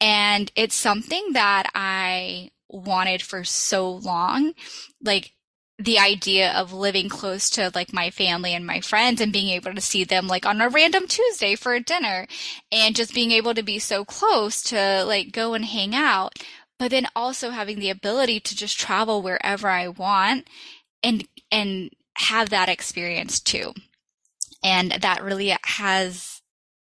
And 0.00 0.50
it's 0.56 0.74
something 0.74 1.34
that 1.34 1.70
I 1.76 2.50
wanted 2.68 3.22
for 3.22 3.44
so 3.44 3.92
long. 3.92 4.54
Like, 5.00 5.34
the 5.78 5.98
idea 5.98 6.52
of 6.52 6.72
living 6.72 7.08
close 7.08 7.50
to 7.50 7.72
like 7.74 7.92
my 7.92 8.10
family 8.10 8.54
and 8.54 8.64
my 8.64 8.80
friends 8.80 9.20
and 9.20 9.32
being 9.32 9.48
able 9.48 9.74
to 9.74 9.80
see 9.80 10.04
them 10.04 10.28
like 10.28 10.46
on 10.46 10.60
a 10.60 10.68
random 10.68 11.08
Tuesday 11.08 11.56
for 11.56 11.74
a 11.74 11.82
dinner 11.82 12.26
and 12.70 12.94
just 12.94 13.14
being 13.14 13.32
able 13.32 13.52
to 13.54 13.64
be 13.64 13.80
so 13.80 14.04
close 14.04 14.62
to 14.62 15.02
like 15.04 15.32
go 15.32 15.54
and 15.54 15.64
hang 15.64 15.92
out 15.94 16.38
but 16.78 16.90
then 16.90 17.06
also 17.14 17.50
having 17.50 17.78
the 17.78 17.90
ability 17.90 18.40
to 18.40 18.56
just 18.56 18.78
travel 18.78 19.22
wherever 19.22 19.68
I 19.68 19.88
want 19.88 20.48
and 21.02 21.26
and 21.50 21.90
have 22.16 22.50
that 22.50 22.68
experience 22.68 23.40
too. 23.40 23.72
And 24.64 24.92
that 24.92 25.22
really 25.22 25.56
has 25.64 26.42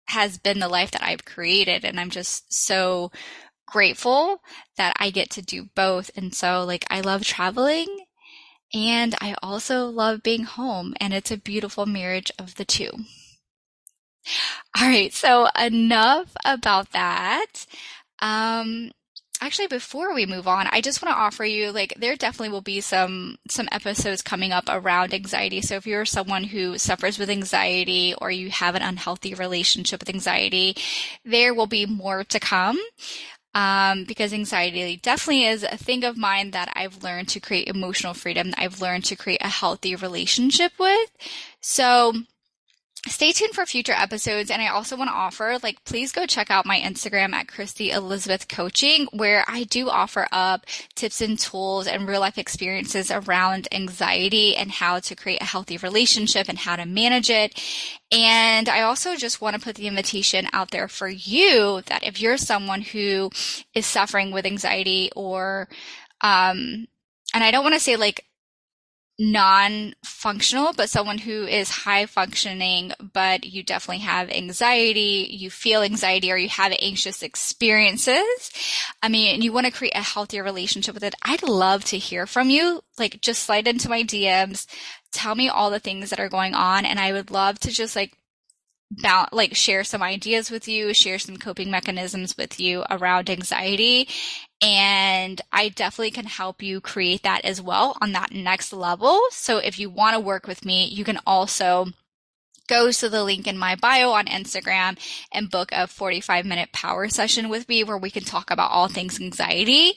has 0.07 0.37
been 0.37 0.59
the 0.59 0.69
life 0.69 0.91
that 0.91 1.03
I've 1.03 1.25
created 1.25 1.83
and 1.83 1.99
I'm 1.99 2.09
just 2.09 2.53
so 2.53 3.11
grateful 3.67 4.41
that 4.77 4.95
I 4.99 5.09
get 5.09 5.29
to 5.31 5.41
do 5.41 5.69
both. 5.75 6.11
And 6.15 6.33
so 6.33 6.63
like 6.63 6.85
I 6.89 7.01
love 7.01 7.23
traveling 7.23 7.87
and 8.73 9.15
I 9.21 9.35
also 9.41 9.87
love 9.87 10.21
being 10.23 10.43
home 10.43 10.93
and 10.99 11.13
it's 11.13 11.31
a 11.31 11.37
beautiful 11.37 11.85
marriage 11.85 12.31
of 12.37 12.55
the 12.55 12.65
two. 12.65 12.91
All 14.77 14.87
right, 14.87 15.13
so 15.13 15.47
enough 15.59 16.35
about 16.43 16.91
that. 16.91 17.65
Um, 18.21 18.91
actually 19.45 19.67
before 19.67 20.13
we 20.13 20.25
move 20.25 20.47
on 20.47 20.67
i 20.71 20.81
just 20.81 21.01
want 21.01 21.13
to 21.13 21.19
offer 21.19 21.45
you 21.45 21.71
like 21.71 21.93
there 21.97 22.15
definitely 22.15 22.49
will 22.49 22.61
be 22.61 22.81
some 22.81 23.37
some 23.47 23.69
episodes 23.71 24.21
coming 24.21 24.51
up 24.51 24.65
around 24.67 25.13
anxiety 25.13 25.61
so 25.61 25.75
if 25.75 25.85
you're 25.85 26.05
someone 26.05 26.43
who 26.43 26.77
suffers 26.77 27.19
with 27.19 27.29
anxiety 27.29 28.15
or 28.19 28.31
you 28.31 28.49
have 28.49 28.73
an 28.73 28.81
unhealthy 28.81 29.35
relationship 29.35 29.99
with 29.99 30.09
anxiety 30.09 30.75
there 31.23 31.53
will 31.53 31.67
be 31.67 31.85
more 31.85 32.23
to 32.23 32.39
come 32.39 32.79
um, 33.53 34.03
because 34.03 34.33
anxiety 34.33 34.97
definitely 34.97 35.45
is 35.45 35.63
a 35.63 35.77
thing 35.77 36.03
of 36.03 36.17
mine 36.17 36.51
that 36.51 36.73
I've 36.75 37.03
learned 37.03 37.29
to 37.29 37.39
create 37.39 37.69
emotional 37.69 38.13
freedom. 38.13 38.53
I've 38.57 38.81
learned 38.81 39.05
to 39.05 39.15
create 39.15 39.41
a 39.41 39.47
healthy 39.47 39.95
relationship 39.95 40.73
with. 40.77 41.09
So 41.61 42.13
stay 43.07 43.31
tuned 43.31 43.53
for 43.53 43.65
future 43.65 43.93
episodes. 43.93 44.49
And 44.49 44.61
I 44.61 44.67
also 44.67 44.95
want 44.95 45.09
to 45.09 45.15
offer, 45.15 45.57
like, 45.61 45.83
please 45.85 46.11
go 46.11 46.25
check 46.25 46.49
out 46.49 46.65
my 46.65 46.79
Instagram 46.79 47.33
at 47.33 47.47
Christy 47.47 47.91
Elizabeth 47.91 48.47
Coaching, 48.47 49.07
where 49.13 49.43
I 49.47 49.63
do 49.63 49.89
offer 49.89 50.27
up 50.31 50.65
tips 50.95 51.21
and 51.21 51.37
tools 51.37 51.87
and 51.87 52.07
real 52.07 52.19
life 52.19 52.37
experiences 52.37 53.11
around 53.11 53.67
anxiety 53.71 54.55
and 54.55 54.71
how 54.71 54.99
to 54.99 55.15
create 55.15 55.41
a 55.41 55.45
healthy 55.45 55.77
relationship 55.77 56.49
and 56.49 56.57
how 56.57 56.75
to 56.75 56.85
manage 56.85 57.29
it. 57.29 57.61
And 58.11 58.67
I 58.69 58.81
also 58.81 59.15
just 59.15 59.41
want 59.41 59.55
to 59.55 59.61
put 59.61 59.75
the 59.75 59.87
invitation 59.87 60.47
out 60.53 60.71
there 60.71 60.87
for 60.87 61.07
you 61.07 61.81
that 61.87 62.03
if 62.03 62.21
you're 62.21 62.37
someone 62.37 62.81
who 62.81 63.29
is 63.73 63.85
suffering 63.85 64.31
with 64.31 64.45
anxiety 64.45 65.11
or, 65.15 65.67
um, 66.21 66.87
and 67.33 67.43
I 67.43 67.51
don't 67.51 67.63
want 67.63 67.75
to 67.75 67.81
say 67.81 67.95
like 67.95 68.25
non-functional 70.25 70.73
but 70.73 70.89
someone 70.89 71.19
who 71.19 71.45
is 71.45 71.69
high 71.69 72.05
functioning 72.05 72.91
but 73.13 73.45
you 73.45 73.63
definitely 73.63 74.03
have 74.03 74.29
anxiety 74.29 75.27
you 75.29 75.49
feel 75.49 75.81
anxiety 75.81 76.31
or 76.31 76.37
you 76.37 76.49
have 76.49 76.73
anxious 76.79 77.21
experiences 77.21 78.51
i 79.03 79.09
mean 79.09 79.41
you 79.41 79.53
want 79.53 79.65
to 79.65 79.71
create 79.71 79.95
a 79.95 80.01
healthier 80.01 80.43
relationship 80.43 80.93
with 80.93 81.03
it 81.03 81.15
i'd 81.23 81.43
love 81.43 81.83
to 81.83 81.97
hear 81.97 82.25
from 82.25 82.49
you. 82.49 82.81
Like 82.97 83.21
just 83.21 83.43
slide 83.43 83.67
into 83.67 83.89
my 83.89 84.03
dms 84.03 84.65
tell 85.11 85.35
me 85.35 85.47
all 85.47 85.69
the 85.69 85.79
things 85.79 86.09
that 86.09 86.19
are 86.19 86.29
going 86.29 86.53
on 86.53 86.85
and 86.85 86.99
i 86.99 87.11
would 87.11 87.29
love 87.29 87.59
to 87.59 87.71
just 87.71 87.95
like 87.95 88.17
Like 89.31 89.55
share 89.55 89.83
some 89.83 90.01
ideas 90.01 90.49
with 90.49 90.67
you, 90.67 90.93
share 90.93 91.19
some 91.19 91.37
coping 91.37 91.69
mechanisms 91.69 92.37
with 92.37 92.59
you 92.59 92.83
around 92.89 93.29
anxiety 93.29 94.07
and 94.61 95.41
I 95.51 95.69
definitely 95.69 96.11
can 96.11 96.25
help 96.25 96.63
you 96.63 96.79
create 96.79 97.23
that 97.23 97.43
as 97.43 97.61
well 97.61 97.97
on 98.01 98.13
that 98.13 98.31
next 98.31 98.71
level. 98.73 99.21
So 99.31 99.57
if 99.57 99.77
you 99.77 99.89
want 99.89 100.15
to 100.15 100.19
work 100.19 100.47
with 100.47 100.65
me, 100.65 100.85
you 100.85 101.03
can 101.03 101.19
also 101.25 101.87
go 102.67 102.91
to 102.91 103.09
the 103.09 103.23
link 103.23 103.47
in 103.47 103.57
my 103.57 103.75
bio 103.75 104.11
on 104.11 104.25
Instagram 104.25 104.97
and 105.31 105.51
book 105.51 105.69
a 105.71 105.87
45 105.87 106.45
minute 106.45 106.71
power 106.71 107.09
session 107.09 107.49
with 107.49 107.69
me 107.69 107.83
where 107.83 107.97
we 107.97 108.09
can 108.09 108.23
talk 108.23 108.49
about 108.49 108.71
all 108.71 108.87
things 108.87 109.19
anxiety. 109.19 109.93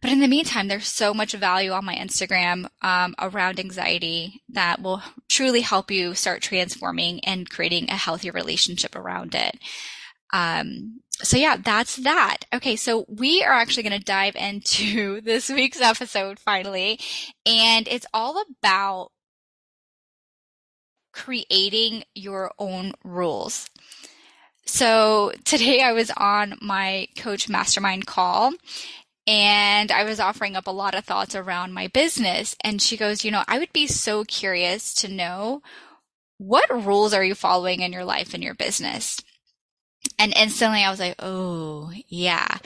But 0.00 0.10
in 0.10 0.20
the 0.20 0.28
meantime, 0.28 0.68
there's 0.68 0.86
so 0.86 1.12
much 1.12 1.32
value 1.32 1.72
on 1.72 1.84
my 1.84 1.94
Instagram 1.94 2.68
um, 2.82 3.14
around 3.18 3.58
anxiety 3.58 4.42
that 4.48 4.80
will 4.80 5.02
truly 5.28 5.60
help 5.62 5.90
you 5.90 6.14
start 6.14 6.42
transforming 6.42 7.20
and 7.24 7.50
creating 7.50 7.90
a 7.90 7.96
healthy 7.96 8.30
relationship 8.30 8.94
around 8.94 9.34
it. 9.34 9.58
Um, 10.32 11.00
so 11.22 11.36
yeah, 11.36 11.56
that's 11.56 11.96
that. 11.96 12.38
Okay, 12.54 12.76
so 12.76 13.04
we 13.08 13.42
are 13.42 13.52
actually 13.52 13.82
going 13.82 13.98
to 13.98 14.04
dive 14.04 14.36
into 14.36 15.20
this 15.22 15.48
week's 15.48 15.80
episode 15.80 16.38
finally, 16.38 17.00
and 17.44 17.88
it's 17.88 18.06
all 18.14 18.42
about 18.60 19.10
creating 21.12 22.04
your 22.14 22.52
own 22.58 22.92
rules. 23.02 23.68
So 24.64 25.32
today 25.44 25.80
I 25.80 25.92
was 25.92 26.12
on 26.16 26.58
my 26.60 27.08
coach 27.16 27.48
mastermind 27.48 28.06
call 28.06 28.52
and 29.28 29.92
I 29.92 30.04
was 30.04 30.20
offering 30.20 30.56
up 30.56 30.66
a 30.66 30.70
lot 30.70 30.94
of 30.94 31.04
thoughts 31.04 31.34
around 31.34 31.74
my 31.74 31.88
business. 31.88 32.56
And 32.64 32.80
she 32.80 32.96
goes, 32.96 33.24
You 33.24 33.30
know, 33.30 33.44
I 33.46 33.58
would 33.58 33.72
be 33.74 33.86
so 33.86 34.24
curious 34.24 34.94
to 34.94 35.08
know 35.08 35.62
what 36.38 36.70
rules 36.70 37.12
are 37.12 37.24
you 37.24 37.34
following 37.34 37.80
in 37.80 37.92
your 37.92 38.04
life 38.04 38.32
and 38.32 38.42
your 38.42 38.54
business? 38.54 39.20
And 40.18 40.32
instantly 40.34 40.82
I 40.82 40.90
was 40.90 41.00
like, 41.00 41.16
oh, 41.18 41.92
yeah. 42.08 42.58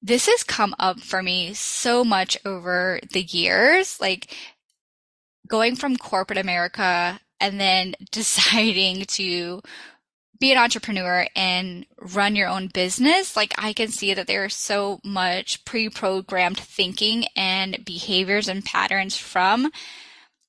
This 0.00 0.26
has 0.26 0.42
come 0.42 0.74
up 0.78 1.00
for 1.00 1.22
me 1.22 1.52
so 1.52 2.04
much 2.04 2.38
over 2.46 3.00
the 3.12 3.22
years, 3.22 4.00
like 4.00 4.34
going 5.48 5.76
from 5.76 5.96
corporate 5.96 6.38
America 6.38 7.20
and 7.40 7.60
then 7.60 7.94
deciding 8.10 9.04
to 9.04 9.60
be 10.38 10.52
an 10.52 10.58
entrepreneur 10.58 11.26
and 11.34 11.86
run 12.14 12.36
your 12.36 12.48
own 12.48 12.68
business, 12.68 13.36
like 13.36 13.54
I 13.58 13.72
can 13.72 13.88
see 13.88 14.14
that 14.14 14.26
there's 14.26 14.54
so 14.54 15.00
much 15.04 15.64
pre-programmed 15.64 16.58
thinking 16.58 17.26
and 17.36 17.84
behaviors 17.84 18.48
and 18.48 18.64
patterns 18.64 19.16
from 19.16 19.70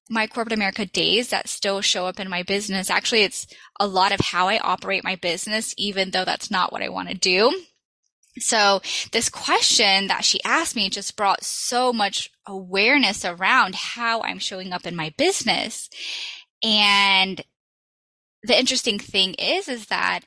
my 0.09 0.27
corporate 0.27 0.53
America 0.53 0.85
days 0.85 1.29
that 1.29 1.49
still 1.49 1.81
show 1.81 2.05
up 2.05 2.19
in 2.19 2.29
my 2.29 2.43
business. 2.43 2.89
Actually, 2.89 3.23
it's 3.23 3.47
a 3.79 3.87
lot 3.87 4.11
of 4.11 4.19
how 4.19 4.47
I 4.47 4.59
operate 4.59 5.03
my 5.03 5.15
business, 5.15 5.73
even 5.77 6.11
though 6.11 6.25
that's 6.25 6.49
not 6.49 6.71
what 6.71 6.81
I 6.81 6.89
want 6.89 7.09
to 7.09 7.15
do. 7.15 7.61
So 8.39 8.81
this 9.11 9.29
question 9.29 10.07
that 10.07 10.23
she 10.23 10.43
asked 10.43 10.75
me 10.75 10.89
just 10.89 11.17
brought 11.17 11.43
so 11.43 11.91
much 11.91 12.29
awareness 12.45 13.25
around 13.25 13.75
how 13.75 14.21
I'm 14.21 14.39
showing 14.39 14.71
up 14.71 14.85
in 14.85 14.95
my 14.95 15.13
business. 15.17 15.89
And 16.63 17.43
the 18.43 18.57
interesting 18.57 18.99
thing 18.99 19.33
is, 19.35 19.67
is 19.67 19.87
that 19.87 20.21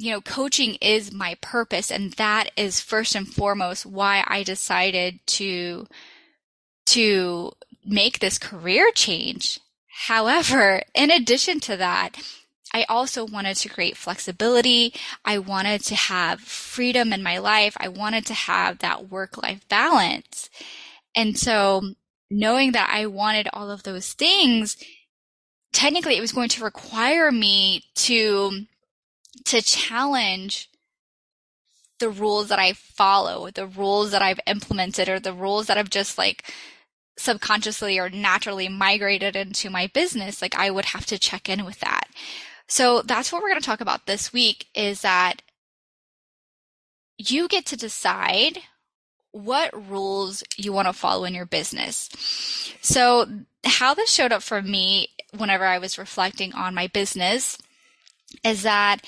you 0.00 0.10
know, 0.10 0.22
coaching 0.22 0.76
is 0.80 1.12
my 1.12 1.36
purpose 1.42 1.90
and 1.90 2.14
that 2.14 2.50
is 2.56 2.80
first 2.80 3.14
and 3.14 3.28
foremost 3.28 3.84
why 3.84 4.24
I 4.26 4.42
decided 4.42 5.20
to 5.26 5.86
to 6.86 7.52
make 7.84 8.18
this 8.18 8.38
career 8.38 8.90
change. 8.94 9.60
However, 10.06 10.80
in 10.94 11.10
addition 11.10 11.60
to 11.60 11.76
that, 11.76 12.16
I 12.72 12.84
also 12.84 13.26
wanted 13.26 13.56
to 13.56 13.68
create 13.68 13.96
flexibility. 13.96 14.94
I 15.24 15.38
wanted 15.38 15.82
to 15.84 15.94
have 15.94 16.40
freedom 16.40 17.12
in 17.12 17.22
my 17.22 17.36
life. 17.36 17.76
I 17.78 17.88
wanted 17.88 18.24
to 18.26 18.34
have 18.34 18.78
that 18.78 19.10
work 19.10 19.36
life 19.42 19.68
balance. 19.68 20.48
And 21.14 21.36
so 21.36 21.82
knowing 22.30 22.72
that 22.72 22.90
I 22.90 23.06
wanted 23.06 23.48
all 23.52 23.70
of 23.70 23.82
those 23.82 24.14
things, 24.14 24.76
technically 25.72 26.16
it 26.16 26.20
was 26.20 26.32
going 26.32 26.48
to 26.50 26.64
require 26.64 27.30
me 27.30 27.84
to, 27.94 28.66
to 29.44 29.62
challenge 29.62 30.70
the 31.98 32.10
rules 32.10 32.48
that 32.48 32.58
I 32.58 32.72
follow, 32.72 33.50
the 33.50 33.66
rules 33.66 34.10
that 34.10 34.22
I've 34.22 34.40
implemented 34.46 35.08
or 35.08 35.20
the 35.20 35.32
rules 35.32 35.66
that 35.66 35.78
I've 35.78 35.90
just 35.90 36.18
like 36.18 36.52
subconsciously 37.16 37.98
or 37.98 38.08
naturally 38.08 38.68
migrated 38.68 39.36
into 39.36 39.70
my 39.70 39.86
business, 39.86 40.42
like 40.42 40.56
I 40.56 40.70
would 40.70 40.86
have 40.86 41.06
to 41.06 41.18
check 41.18 41.48
in 41.48 41.64
with 41.64 41.78
that. 41.80 42.08
So 42.66 43.02
that's 43.02 43.32
what 43.32 43.42
we're 43.42 43.50
going 43.50 43.60
to 43.60 43.66
talk 43.66 43.80
about 43.80 44.06
this 44.06 44.32
week 44.32 44.66
is 44.74 45.02
that 45.02 45.42
you 47.18 47.46
get 47.48 47.66
to 47.66 47.76
decide 47.76 48.60
what 49.32 49.88
rules 49.88 50.42
you 50.56 50.72
want 50.72 50.88
to 50.88 50.92
follow 50.92 51.24
in 51.24 51.34
your 51.34 51.46
business. 51.46 52.08
So 52.80 53.26
how 53.64 53.94
this 53.94 54.10
showed 54.10 54.32
up 54.32 54.42
for 54.42 54.62
me 54.62 55.08
whenever 55.36 55.64
I 55.64 55.78
was 55.78 55.98
reflecting 55.98 56.52
on 56.54 56.74
my 56.74 56.88
business 56.88 57.58
is 58.44 58.62
that 58.62 59.04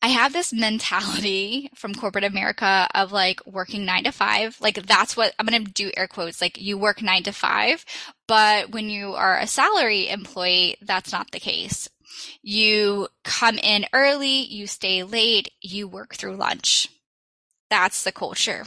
I 0.00 0.08
have 0.08 0.32
this 0.32 0.52
mentality 0.52 1.70
from 1.74 1.94
corporate 1.94 2.24
America 2.24 2.86
of 2.94 3.10
like 3.10 3.44
working 3.46 3.84
nine 3.84 4.04
to 4.04 4.12
five. 4.12 4.56
Like 4.60 4.86
that's 4.86 5.16
what 5.16 5.34
I'm 5.38 5.46
going 5.46 5.64
to 5.64 5.72
do 5.72 5.90
air 5.96 6.06
quotes. 6.06 6.40
Like 6.40 6.60
you 6.60 6.78
work 6.78 7.02
nine 7.02 7.24
to 7.24 7.32
five, 7.32 7.84
but 8.28 8.70
when 8.70 8.90
you 8.90 9.14
are 9.14 9.38
a 9.38 9.46
salary 9.46 10.08
employee, 10.08 10.76
that's 10.82 11.10
not 11.10 11.32
the 11.32 11.40
case. 11.40 11.88
You 12.42 13.08
come 13.24 13.58
in 13.58 13.86
early, 13.92 14.42
you 14.44 14.66
stay 14.66 15.02
late, 15.02 15.50
you 15.60 15.88
work 15.88 16.14
through 16.14 16.36
lunch. 16.36 16.88
That's 17.70 18.02
the 18.02 18.12
culture. 18.12 18.64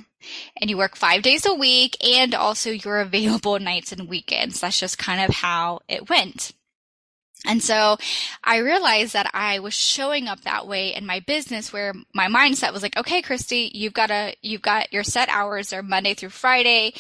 And 0.58 0.70
you 0.70 0.77
work 0.77 0.96
five 0.96 1.24
days 1.24 1.46
a 1.46 1.53
week 1.53 1.98
and 2.05 2.34
also 2.34 2.70
you're 2.70 3.00
available 3.00 3.60
nights 3.60 3.91
and 3.91 4.08
weekends. 4.08 4.60
That's 4.60 4.79
just 4.79 4.98
kind 4.98 5.22
of 5.22 5.36
how 5.38 5.79
it 5.88 6.10
went. 6.10 6.51
And 7.46 7.63
so 7.63 7.98
I 8.43 8.58
realized 8.58 9.13
that 9.13 9.31
I 9.34 9.60
was 9.60 9.74
showing 9.74 10.27
up 10.27 10.41
that 10.41 10.67
way 10.67 10.93
in 10.93 11.08
my 11.08 11.22
business 11.22 11.74
where 11.74 11.93
my 12.13 12.27
mindset 12.27 12.72
was 12.72 12.84
like, 12.84 12.98
okay, 12.98 13.24
Christy, 13.24 13.72
you've 13.74 13.93
got 13.93 14.12
a, 14.12 14.36
you've 14.43 14.62
got 14.62 14.93
your 14.93 15.03
set 15.03 15.27
hours 15.29 15.74
are 15.74 15.81
Monday 15.81 16.13
through 16.13 16.29
Friday 16.29 16.93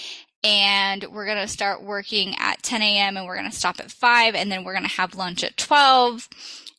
and 0.43 1.05
we're 1.11 1.25
going 1.25 1.37
to 1.37 1.47
start 1.47 1.83
working 1.83 2.35
at 2.39 2.63
10 2.63 2.81
a.m. 2.81 3.17
and 3.17 3.27
we're 3.27 3.37
going 3.37 3.49
to 3.49 3.55
stop 3.55 3.79
at 3.79 3.91
5 3.91 4.33
and 4.33 4.51
then 4.51 4.63
we're 4.63 4.73
going 4.73 4.87
to 4.87 4.89
have 4.89 5.13
lunch 5.13 5.43
at 5.43 5.57
12 5.57 6.27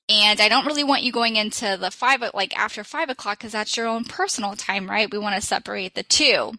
and 0.08 0.40
I 0.40 0.48
don't 0.48 0.66
really 0.66 0.84
want 0.84 1.02
you 1.02 1.12
going 1.12 1.36
into 1.36 1.76
the 1.80 1.90
five, 1.90 2.22
like 2.34 2.58
after 2.58 2.84
five 2.84 3.08
o'clock, 3.08 3.38
because 3.38 3.52
that's 3.52 3.76
your 3.76 3.86
own 3.86 4.04
personal 4.04 4.54
time, 4.54 4.90
right? 4.90 5.10
We 5.10 5.18
want 5.18 5.36
to 5.36 5.46
separate 5.46 5.94
the 5.94 6.02
two. 6.02 6.52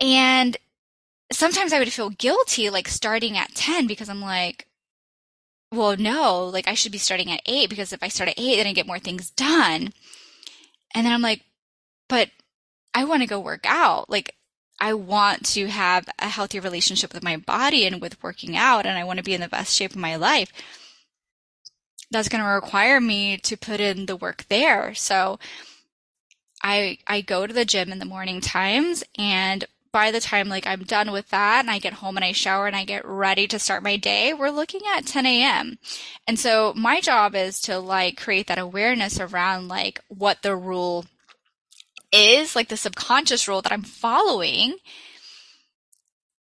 And 0.00 0.56
sometimes 1.32 1.72
I 1.72 1.78
would 1.78 1.92
feel 1.92 2.10
guilty, 2.10 2.70
like 2.70 2.88
starting 2.88 3.36
at 3.36 3.54
10, 3.54 3.86
because 3.86 4.08
I'm 4.08 4.20
like, 4.20 4.66
well, 5.72 5.96
no, 5.96 6.44
like 6.46 6.68
I 6.68 6.74
should 6.74 6.92
be 6.92 6.98
starting 6.98 7.30
at 7.30 7.42
eight 7.46 7.68
because 7.68 7.92
if 7.92 8.02
I 8.02 8.08
start 8.08 8.30
at 8.30 8.38
eight, 8.38 8.56
then 8.56 8.66
I 8.66 8.72
get 8.72 8.86
more 8.86 8.98
things 8.98 9.30
done. 9.30 9.92
And 10.94 11.04
then 11.04 11.12
I'm 11.12 11.22
like, 11.22 11.42
but 12.08 12.30
I 12.94 13.04
want 13.04 13.22
to 13.22 13.28
go 13.28 13.40
work 13.40 13.66
out. 13.66 14.08
Like 14.08 14.34
I 14.80 14.94
want 14.94 15.44
to 15.46 15.66
have 15.66 16.08
a 16.18 16.28
healthy 16.28 16.60
relationship 16.60 17.12
with 17.12 17.22
my 17.22 17.36
body 17.36 17.86
and 17.86 18.00
with 18.00 18.22
working 18.22 18.56
out, 18.56 18.86
and 18.86 18.96
I 18.98 19.04
want 19.04 19.18
to 19.18 19.24
be 19.24 19.34
in 19.34 19.40
the 19.40 19.48
best 19.48 19.74
shape 19.74 19.92
of 19.92 19.96
my 19.96 20.16
life. 20.16 20.52
That's 22.14 22.28
going 22.28 22.42
to 22.42 22.48
require 22.48 23.00
me 23.00 23.36
to 23.38 23.56
put 23.56 23.80
in 23.80 24.06
the 24.06 24.16
work 24.16 24.46
there. 24.48 24.94
So 24.94 25.38
I 26.62 26.98
I 27.06 27.20
go 27.20 27.46
to 27.46 27.52
the 27.52 27.66
gym 27.66 27.92
in 27.92 27.98
the 27.98 28.06
morning 28.06 28.40
times 28.40 29.04
and 29.18 29.64
by 29.94 30.10
the 30.10 30.20
time 30.20 30.48
like 30.48 30.66
I'm 30.66 30.82
done 30.82 31.12
with 31.12 31.28
that 31.28 31.60
and 31.60 31.70
I 31.70 31.78
get 31.78 31.92
home 31.92 32.16
and 32.16 32.24
I 32.24 32.32
shower 32.32 32.66
and 32.66 32.74
I 32.74 32.84
get 32.84 33.06
ready 33.06 33.46
to 33.46 33.60
start 33.60 33.84
my 33.84 33.96
day, 33.96 34.34
we're 34.34 34.50
looking 34.50 34.80
at 34.96 35.06
10 35.06 35.24
a.m. 35.24 35.78
And 36.26 36.36
so 36.36 36.72
my 36.74 37.00
job 37.00 37.36
is 37.36 37.60
to 37.62 37.78
like 37.78 38.20
create 38.20 38.48
that 38.48 38.58
awareness 38.58 39.20
around 39.20 39.68
like 39.68 40.00
what 40.08 40.42
the 40.42 40.56
rule 40.56 41.06
is, 42.10 42.56
like 42.56 42.68
the 42.68 42.76
subconscious 42.76 43.46
rule 43.46 43.62
that 43.62 43.70
I'm 43.70 43.82
following. 43.82 44.78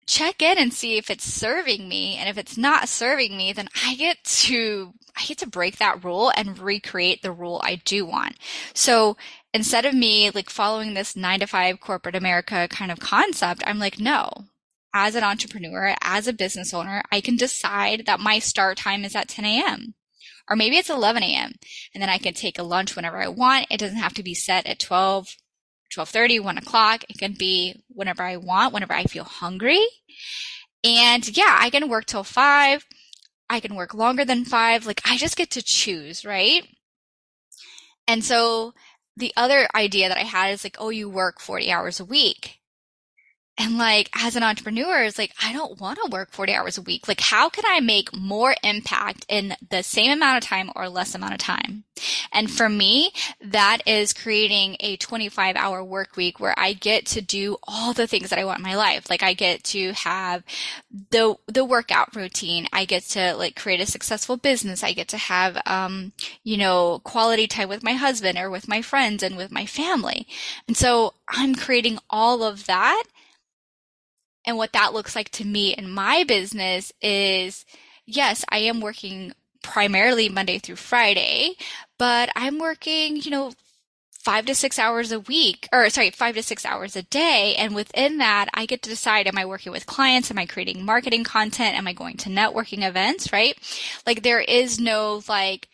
Check 0.07 0.43
in 0.43 0.59
and 0.59 0.73
see 0.73 0.99
if 0.99 1.11
it's 1.11 1.25
serving 1.25 1.89
me. 1.89 2.17
And 2.17 2.29
if 2.29 2.37
it's 2.37 2.59
not 2.59 2.89
serving 2.89 3.35
me, 3.35 3.55
then 3.55 3.69
I 3.87 3.95
get 3.95 4.23
to 4.25 4.93
I 5.19 5.25
get 5.25 5.39
to 5.39 5.47
break 5.47 5.79
that 5.79 6.05
rule 6.05 6.33
and 6.37 6.59
recreate 6.59 7.23
the 7.23 7.33
rule 7.33 7.61
I 7.63 7.77
do 7.77 8.07
want. 8.07 8.37
So 8.75 9.17
instead 9.53 9.85
of 9.85 9.95
me 9.95 10.31
like 10.31 10.51
following 10.51 10.95
this 10.95 11.17
nine 11.17 11.41
to 11.41 11.47
five 11.47 11.81
corporate 11.81 12.15
America 12.15 12.69
kind 12.71 12.93
of 12.93 13.01
concept, 13.01 13.63
I'm 13.67 13.79
like, 13.79 13.99
no, 13.99 14.31
as 14.95 15.15
an 15.15 15.25
entrepreneur, 15.25 15.95
as 16.03 16.27
a 16.27 16.33
business 16.33 16.73
owner, 16.73 17.03
I 17.11 17.21
can 17.21 17.37
decide 17.37 18.05
that 18.07 18.21
my 18.21 18.39
start 18.39 18.79
time 18.79 19.05
is 19.05 19.17
at 19.17 19.29
10 19.29 19.45
a.m. 19.45 19.95
Or 20.49 20.57
maybe 20.57 20.77
it's 20.77 20.89
11 20.89 21.23
a.m. 21.23 21.53
and 21.93 22.03
then 22.03 22.09
I 22.09 22.19
can 22.19 22.33
take 22.33 22.59
a 22.59 22.63
lunch 22.63 22.97
whenever 22.97 23.19
I 23.19 23.29
want. 23.29 23.67
It 23.71 23.79
doesn't 23.79 23.99
have 23.99 24.15
to 24.15 24.23
be 24.23 24.35
set 24.35 24.67
at 24.67 24.79
12, 24.79 25.37
1230, 25.95 26.41
1 26.41 26.59
o'clock. 26.59 27.05
It 27.09 27.19
can 27.19 27.35
be 27.35 27.83
whenever 27.89 28.23
I 28.23 28.37
want, 28.37 28.73
whenever 28.73 28.95
I 28.95 29.05
feel 29.05 29.25
hungry. 29.25 29.85
And 30.83 31.37
yeah, 31.37 31.59
I 31.61 31.71
can 31.71 31.89
work 31.89 32.07
till 32.07 32.25
five. 32.25 32.87
I 33.51 33.61
can 33.61 33.75
work 33.75 33.95
longer 33.95 34.25
than 34.25 34.45
five. 34.45 34.87
Like 34.87 35.03
I 35.05 35.17
just 35.17 35.37
get 35.37 35.51
to 35.53 35.63
choose, 35.63 36.25
right? 36.25 36.67
And 38.07 38.25
so 38.25 38.75
the 39.17 39.33
other 39.37 39.69
idea 39.75 40.09
that 40.09 40.19
I 40.19 40.23
had 40.25 40.53
is 40.53 40.65
like, 40.65 40.77
oh, 40.79 40.91
you 40.91 41.09
work 41.09 41.41
40 41.41 41.71
hours 41.71 42.01
a 42.01 42.05
week. 42.05 42.58
And 43.61 43.77
like, 43.77 44.09
as 44.15 44.37
an 44.37 44.45
entrepreneur, 44.45 45.03
it's 45.03 45.19
like, 45.19 45.35
I 45.43 45.53
don't 45.53 45.81
want 45.81 45.99
to 46.01 46.11
work 46.11 46.31
40 46.31 46.55
hours 46.55 46.79
a 46.79 46.83
week. 46.83 47.09
Like, 47.09 47.21
how 47.21 47.49
can 47.49 47.65
I 47.67 47.81
make 47.81 48.17
more 48.17 48.55
impact 48.63 49.27
in 49.29 49.57
the 49.69 49.83
same 49.83 50.13
amount 50.13 50.39
of 50.39 50.49
time 50.49 50.71
or 50.77 50.89
less 50.89 51.13
amount 51.13 51.33
of 51.33 51.41
time? 51.41 51.83
And 52.33 52.49
for 52.49 52.69
me, 52.69 53.11
that 53.41 53.79
is 53.85 54.13
creating 54.13 54.77
a 54.79 54.97
25 54.97 55.57
hour 55.57 55.83
work 55.83 56.17
week 56.17 56.39
where 56.39 56.55
I 56.57 56.73
get 56.73 57.05
to 57.07 57.21
do 57.21 57.57
all 57.65 57.93
the 57.93 58.07
things 58.07 58.31
that 58.31 58.39
I 58.39 58.45
want 58.45 58.61
in 58.61 58.63
my 58.63 58.77
life. 58.77 59.11
Like, 59.11 59.25
I 59.25 59.35
get 59.35 59.65
to 59.65 59.93
have 59.95 60.45
the, 61.11 61.35
the 61.49 61.65
workout 61.65 62.15
routine. 62.15 62.69
I 62.73 62.85
get 62.85 63.03
to 63.09 63.35
like 63.35 63.57
create 63.57 63.81
a 63.81 63.87
successful 63.87 64.37
business. 64.37 64.85
I 64.85 64.93
get 64.93 65.09
to 65.09 65.19
have, 65.19 65.61
um, 65.67 66.13
you 66.45 66.57
know, 66.57 67.01
quality 67.01 67.49
time 67.49 67.69
with 67.69 67.83
my 67.83 67.95
husband 67.95 68.39
or 68.39 68.51
with 68.51 68.69
my 68.69 68.83
friends 68.83 69.25
and 69.25 69.37
with 69.37 69.51
my 69.51 69.67
family. 69.67 70.29
And 70.69 70.77
so 70.77 71.15
I'm 71.29 71.57
creating 71.57 71.99
all 72.09 72.45
of 72.45 72.67
that 72.67 73.03
and 74.49 74.57
what 74.57 74.73
that 74.73 74.95
looks 74.95 75.15
like 75.15 75.29
to 75.33 75.45
me 75.45 75.75
in 75.75 75.91
my 75.91 76.25
business 76.25 76.91
is 77.03 77.67
yes, 78.07 78.47
I 78.49 78.61
am 78.61 78.81
working 78.81 79.35
primarily 79.63 80.31
Monday 80.31 80.59
through 80.59 80.77
Friday, 80.77 81.53
but 81.99 82.31
I'm 82.35 82.59
working, 82.59 83.17
you 83.17 83.31
know, 83.31 83.53
five 84.11 84.47
to 84.47 84.55
six 84.55 84.79
hours 84.79 85.13
a 85.13 85.21
week, 85.21 85.69
or 85.71 85.91
sorry, 85.91 86.09
five 86.11 86.35
to 86.35 86.43
six 86.43 86.65
hours 86.65 86.97
a 86.97 87.03
day. 87.03 87.57
And 87.59 87.75
within 87.75 88.17
that, 88.19 88.49
I 88.55 88.65
get 88.65 88.81
to 88.83 88.89
decide, 88.89 89.27
am 89.27 89.37
I 89.37 89.45
working 89.45 89.71
with 89.71 89.85
clients? 89.85 90.31
Am 90.31 90.39
I 90.39 90.47
creating 90.47 90.83
marketing 90.83 91.25
content? 91.25 91.77
Am 91.77 91.87
I 91.87 91.93
going 91.93 92.17
to 92.17 92.31
networking 92.31 92.89
events? 92.89 93.31
Right? 93.31 93.55
Like 94.07 94.23
there 94.23 94.41
is 94.41 94.81
no 94.81 95.21
like, 95.29 95.69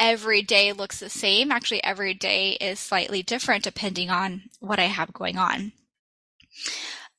every 0.00 0.42
day 0.42 0.72
looks 0.72 0.98
the 0.98 1.08
same. 1.08 1.52
Actually, 1.52 1.84
every 1.84 2.12
day 2.12 2.54
is 2.54 2.80
slightly 2.80 3.22
different 3.22 3.62
depending 3.62 4.10
on 4.10 4.42
what 4.58 4.80
I 4.80 4.86
have 4.86 5.12
going 5.12 5.38
on. 5.38 5.70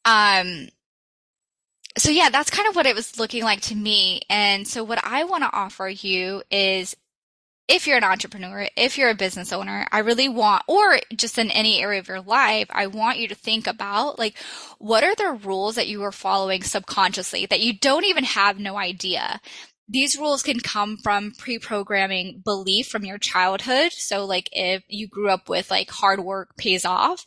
Um, 0.05 0.69
so 1.97 2.11
yeah, 2.11 2.29
that's 2.29 2.49
kind 2.49 2.67
of 2.67 2.75
what 2.75 2.85
it 2.85 2.95
was 2.95 3.17
looking 3.17 3.43
like 3.43 3.61
to 3.61 3.75
me. 3.75 4.21
And 4.29 4.67
so 4.67 4.83
what 4.83 5.03
I 5.03 5.23
want 5.23 5.43
to 5.43 5.53
offer 5.53 5.87
you 5.87 6.43
is 6.51 6.95
if 7.67 7.87
you're 7.87 7.97
an 7.97 8.03
entrepreneur, 8.03 8.67
if 8.77 8.97
you're 8.97 9.09
a 9.09 9.15
business 9.15 9.51
owner, 9.51 9.87
I 9.91 9.99
really 9.99 10.29
want, 10.29 10.63
or 10.67 10.99
just 11.15 11.39
in 11.39 11.49
any 11.49 11.81
area 11.81 11.99
of 11.99 12.07
your 12.07 12.21
life, 12.21 12.67
I 12.69 12.87
want 12.87 13.17
you 13.17 13.27
to 13.29 13.35
think 13.35 13.65
about 13.65 14.19
like, 14.19 14.37
what 14.77 15.03
are 15.03 15.15
the 15.15 15.39
rules 15.43 15.75
that 15.75 15.87
you 15.87 16.03
are 16.03 16.11
following 16.11 16.61
subconsciously 16.61 17.47
that 17.47 17.61
you 17.61 17.73
don't 17.73 18.05
even 18.05 18.23
have 18.23 18.59
no 18.59 18.77
idea? 18.77 19.39
These 19.87 20.17
rules 20.17 20.43
can 20.43 20.59
come 20.59 20.97
from 20.97 21.31
pre-programming 21.37 22.41
belief 22.43 22.87
from 22.87 23.05
your 23.05 23.17
childhood. 23.17 23.93
So 23.93 24.25
like 24.25 24.49
if 24.51 24.83
you 24.87 25.07
grew 25.07 25.29
up 25.29 25.47
with 25.49 25.71
like 25.71 25.89
hard 25.89 26.19
work 26.19 26.57
pays 26.57 26.85
off, 26.85 27.23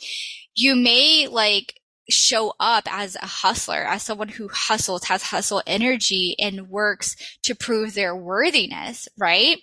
you 0.55 0.77
may 0.77 1.27
like 1.29 1.78
show 2.09 2.55
up 2.59 2.85
as 2.91 3.17
a 3.17 3.27
hustler, 3.27 3.85
as 3.85 4.03
someone 4.03 4.29
who 4.29 4.49
hustles, 4.49 5.05
has 5.05 5.25
hustle 5.25 5.63
energy 5.67 6.35
and 6.39 6.69
works 6.69 7.17
to 7.43 7.55
prove 7.55 7.95
their 7.95 8.17
worthiness, 8.17 9.09
right? 9.19 9.59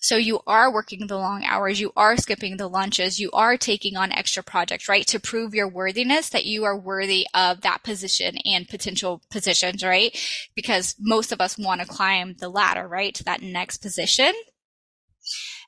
So 0.00 0.16
you 0.16 0.40
are 0.46 0.72
working 0.72 1.06
the 1.06 1.18
long 1.18 1.44
hours, 1.44 1.78
you 1.78 1.92
are 1.96 2.16
skipping 2.16 2.56
the 2.56 2.68
lunches, 2.68 3.20
you 3.20 3.30
are 3.32 3.58
taking 3.58 3.96
on 3.96 4.12
extra 4.12 4.42
projects, 4.42 4.88
right? 4.88 5.06
To 5.08 5.20
prove 5.20 5.54
your 5.54 5.68
worthiness 5.68 6.30
that 6.30 6.46
you 6.46 6.64
are 6.64 6.78
worthy 6.78 7.26
of 7.34 7.60
that 7.60 7.82
position 7.82 8.38
and 8.46 8.66
potential 8.66 9.22
positions, 9.30 9.84
right? 9.84 10.18
Because 10.54 10.96
most 10.98 11.32
of 11.32 11.40
us 11.40 11.58
want 11.58 11.82
to 11.82 11.86
climb 11.86 12.34
the 12.38 12.48
ladder, 12.48 12.88
right? 12.88 13.14
To 13.16 13.24
that 13.24 13.42
next 13.42 13.78
position. 13.78 14.32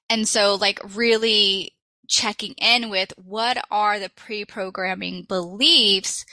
And 0.09 0.27
so 0.27 0.55
like 0.55 0.81
really 0.95 1.75
checking 2.13 2.53
in 2.59 2.91
with 2.91 3.13
what 3.17 3.57
are 3.71 3.99
the 3.99 4.11
pre-programming 4.11 5.23
beliefs 5.23 6.27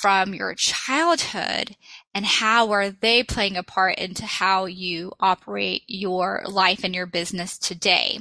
from 0.00 0.32
your 0.32 0.54
childhood 0.54 1.76
and 2.14 2.24
how 2.24 2.70
are 2.70 2.90
they 2.90 3.22
playing 3.22 3.56
a 3.56 3.62
part 3.62 3.98
into 3.98 4.24
how 4.24 4.64
you 4.64 5.12
operate 5.20 5.82
your 5.86 6.42
life 6.46 6.82
and 6.82 6.94
your 6.94 7.06
business 7.06 7.58
today. 7.58 8.18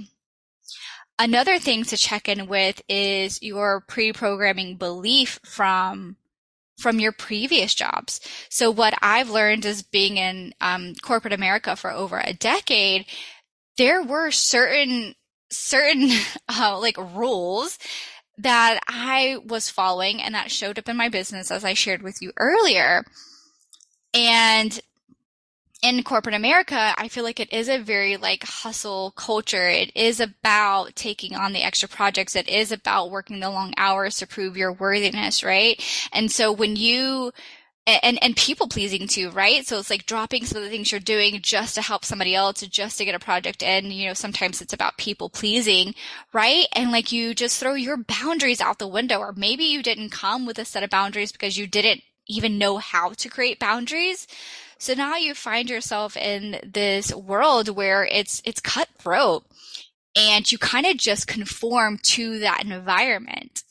Another 1.18 1.60
thing 1.60 1.84
to 1.86 1.98
check 1.98 2.28
in 2.28 2.48
with 2.48 2.82
is 2.90 3.42
your 3.42 3.82
pre-programming 3.88 4.76
belief 4.78 5.40
from 5.46 6.18
from 6.78 7.00
your 7.00 7.12
previous 7.12 7.74
jobs. 7.74 8.20
So 8.50 8.70
what 8.70 8.94
I've 9.02 9.32
learned 9.32 9.66
is 9.66 9.82
being 9.82 10.18
in 10.18 10.54
um, 10.62 10.94
corporate 11.02 11.34
America 11.34 11.76
for 11.76 11.92
over 11.92 12.20
a 12.20 12.34
decade, 12.34 13.08
there 13.80 14.04
were 14.04 14.30
certain 14.30 15.16
certain 15.50 16.10
uh, 16.50 16.78
like 16.80 16.98
rules 16.98 17.78
that 18.38 18.80
I 18.88 19.38
was 19.46 19.70
following 19.70 20.22
and 20.22 20.36
that 20.36 20.52
showed 20.52 20.78
up 20.78 20.88
in 20.90 20.98
my 20.98 21.10
business 21.10 21.50
as 21.50 21.64
I 21.64 21.74
shared 21.74 22.02
with 22.02 22.22
you 22.22 22.32
earlier. 22.38 23.04
And 24.14 24.80
in 25.84 26.04
corporate 26.04 26.36
America, 26.36 26.94
I 26.98 27.08
feel 27.08 27.24
like 27.24 27.40
it 27.40 27.54
is 27.54 27.70
a 27.70 27.78
very 27.78 28.18
like 28.18 28.44
hustle 28.44 29.12
culture. 29.12 29.70
It 29.70 29.92
is 29.96 30.20
about 30.20 30.96
taking 30.96 31.36
on 31.36 31.54
the 31.54 31.64
extra 31.64 31.88
projects. 31.88 32.36
It 32.36 32.50
is 32.50 32.72
about 32.72 33.12
working 33.12 33.40
the 33.40 33.50
long 33.50 33.74
hours 33.78 34.18
to 34.18 34.28
prove 34.28 34.58
your 34.58 34.74
worthiness, 34.74 35.44
right? 35.44 35.82
And 36.12 36.32
so 36.32 36.52
when 36.52 36.76
you 36.76 37.32
and 37.88 38.22
and 38.22 38.36
people 38.36 38.68
pleasing 38.68 39.08
too, 39.08 39.30
right? 39.32 39.66
So 39.66 39.80
it's 39.80 39.90
like 39.90 40.06
dropping 40.06 40.46
some 40.46 40.58
of 40.58 40.64
the 40.64 40.70
things 40.70 40.92
you're 40.92 41.00
doing 41.00 41.40
just 41.42 41.76
to 41.76 41.82
help 41.82 42.04
somebody 42.04 42.36
else, 42.36 42.62
just 42.62 42.98
to 42.98 43.06
get 43.06 43.16
a 43.16 43.20
project 43.20 43.64
in. 43.64 43.92
You 43.92 44.10
know, 44.10 44.14
sometimes 44.14 44.62
it's 44.62 44.74
about 44.74 44.98
people 44.98 45.30
pleasing, 45.30 45.96
right? 46.34 46.66
And 46.74 46.92
like 46.92 47.12
you 47.12 47.34
just 47.34 47.60
throw 47.60 47.74
your 47.74 47.98
boundaries 47.98 48.62
out 48.62 48.80
the 48.80 48.88
window, 48.88 49.20
or 49.20 49.34
maybe 49.36 49.64
you 49.64 49.82
didn't 49.82 50.10
come 50.10 50.46
with 50.46 50.60
a 50.60 50.66
set 50.66 50.84
of 50.84 50.90
boundaries 50.90 51.32
because 51.32 51.58
you 51.58 51.66
didn't 51.66 52.02
even 52.28 52.58
know 52.58 52.78
how 52.78 53.12
to 53.14 53.30
create 53.30 53.60
boundaries. 53.60 54.28
So 54.80 54.94
now 54.94 55.16
you 55.16 55.34
find 55.34 55.70
yourself 55.70 56.18
in 56.18 56.60
this 56.64 57.14
world 57.16 57.70
where 57.70 58.06
it's 58.06 58.42
it's 58.46 58.60
cutthroat 58.60 59.46
and 60.16 60.52
you 60.52 60.58
kind 60.58 60.86
of 60.86 60.98
just 60.98 61.28
conform 61.28 62.00
to 62.04 62.40
that 62.40 62.64
environment. 62.64 63.64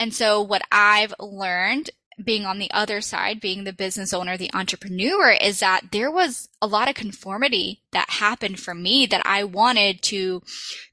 And 0.00 0.12
so 0.12 0.42
what 0.42 0.62
I've 0.72 1.14
learned 1.20 1.90
being 2.22 2.44
on 2.44 2.58
the 2.58 2.70
other 2.70 3.00
side, 3.00 3.40
being 3.40 3.64
the 3.64 3.72
business 3.72 4.12
owner, 4.12 4.36
the 4.36 4.52
entrepreneur, 4.54 5.30
is 5.32 5.60
that 5.60 5.92
there 5.92 6.10
was 6.10 6.48
a 6.60 6.66
lot 6.66 6.88
of 6.88 6.94
conformity 6.94 7.82
that 7.92 8.10
happened 8.10 8.60
for 8.60 8.74
me 8.74 9.06
that 9.06 9.26
I 9.26 9.44
wanted 9.44 10.02
to, 10.02 10.42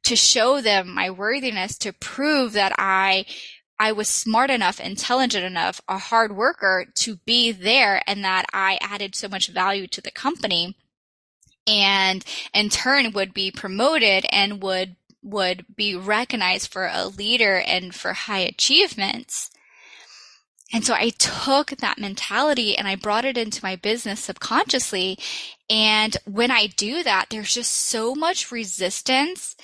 to 0.03 0.15
show 0.15 0.61
them 0.61 0.93
my 0.93 1.09
worthiness, 1.09 1.77
to 1.79 1.93
prove 1.93 2.53
that 2.53 2.73
I 2.77 3.25
I 3.79 3.93
was 3.93 4.07
smart 4.07 4.51
enough, 4.51 4.79
intelligent 4.79 5.43
enough, 5.43 5.81
a 5.87 5.97
hard 5.97 6.35
worker 6.35 6.85
to 6.97 7.15
be 7.25 7.51
there 7.51 8.03
and 8.05 8.23
that 8.23 8.45
I 8.53 8.77
added 8.79 9.15
so 9.15 9.27
much 9.27 9.47
value 9.47 9.87
to 9.87 10.01
the 10.01 10.11
company 10.11 10.77
and 11.67 12.23
in 12.53 12.69
turn 12.69 13.11
would 13.13 13.33
be 13.33 13.51
promoted 13.51 14.25
and 14.31 14.61
would 14.61 14.95
would 15.23 15.65
be 15.75 15.95
recognized 15.95 16.71
for 16.71 16.89
a 16.91 17.05
leader 17.05 17.57
and 17.59 17.93
for 17.93 18.13
high 18.13 18.39
achievements. 18.39 19.50
And 20.73 20.85
so 20.85 20.93
I 20.93 21.09
took 21.09 21.71
that 21.71 21.99
mentality 21.99 22.77
and 22.77 22.87
I 22.87 22.95
brought 22.95 23.25
it 23.25 23.37
into 23.37 23.63
my 23.63 23.75
business 23.75 24.21
subconsciously. 24.21 25.19
And 25.69 26.15
when 26.25 26.49
I 26.49 26.67
do 26.67 27.03
that, 27.03 27.27
there's 27.29 27.53
just 27.53 27.71
so 27.71 28.15
much 28.15 28.51
resistance. 28.51 29.55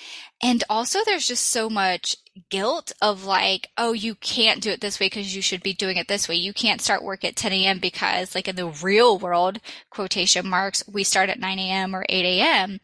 And 0.44 0.64
also 0.70 1.00
there's 1.06 1.28
just 1.28 1.46
so 1.46 1.70
much 1.70 2.18
guilt 2.50 2.92
of 3.02 3.24
like, 3.26 3.70
oh, 3.78 3.94
you 3.94 4.16
can't 4.16 4.62
do 4.62 4.70
it 4.70 4.82
this 4.82 5.00
way 5.00 5.08
because 5.08 5.36
you 5.36 5.42
should 5.42 5.64
be 5.64 5.74
doing 5.74 5.98
it 5.98 6.08
this 6.08 6.28
way. 6.28 6.36
You 6.36 6.54
can't 6.54 6.82
start 6.82 7.04
work 7.04 7.24
at 7.24 7.36
10 7.36 7.54
a.m. 7.54 7.80
because 7.80 8.36
like 8.36 8.48
in 8.48 8.58
the 8.58 8.68
real 8.68 9.18
world, 9.18 9.60
quotation 9.90 10.48
marks, 10.48 10.84
we 10.92 11.04
start 11.04 11.30
at 11.30 11.40
9 11.40 11.58
a.m. 11.58 11.96
or 11.96 12.06
8 12.10 12.26
a.m. 12.26 12.80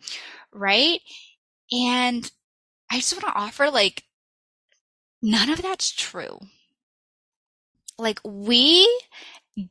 Right. 0.53 1.01
And 1.71 2.31
I 2.89 2.97
just 2.97 3.13
want 3.13 3.33
to 3.33 3.39
offer 3.39 3.69
like, 3.69 4.03
none 5.21 5.49
of 5.49 5.61
that's 5.61 5.91
true 5.91 6.39
like 7.97 8.19
we 8.23 8.87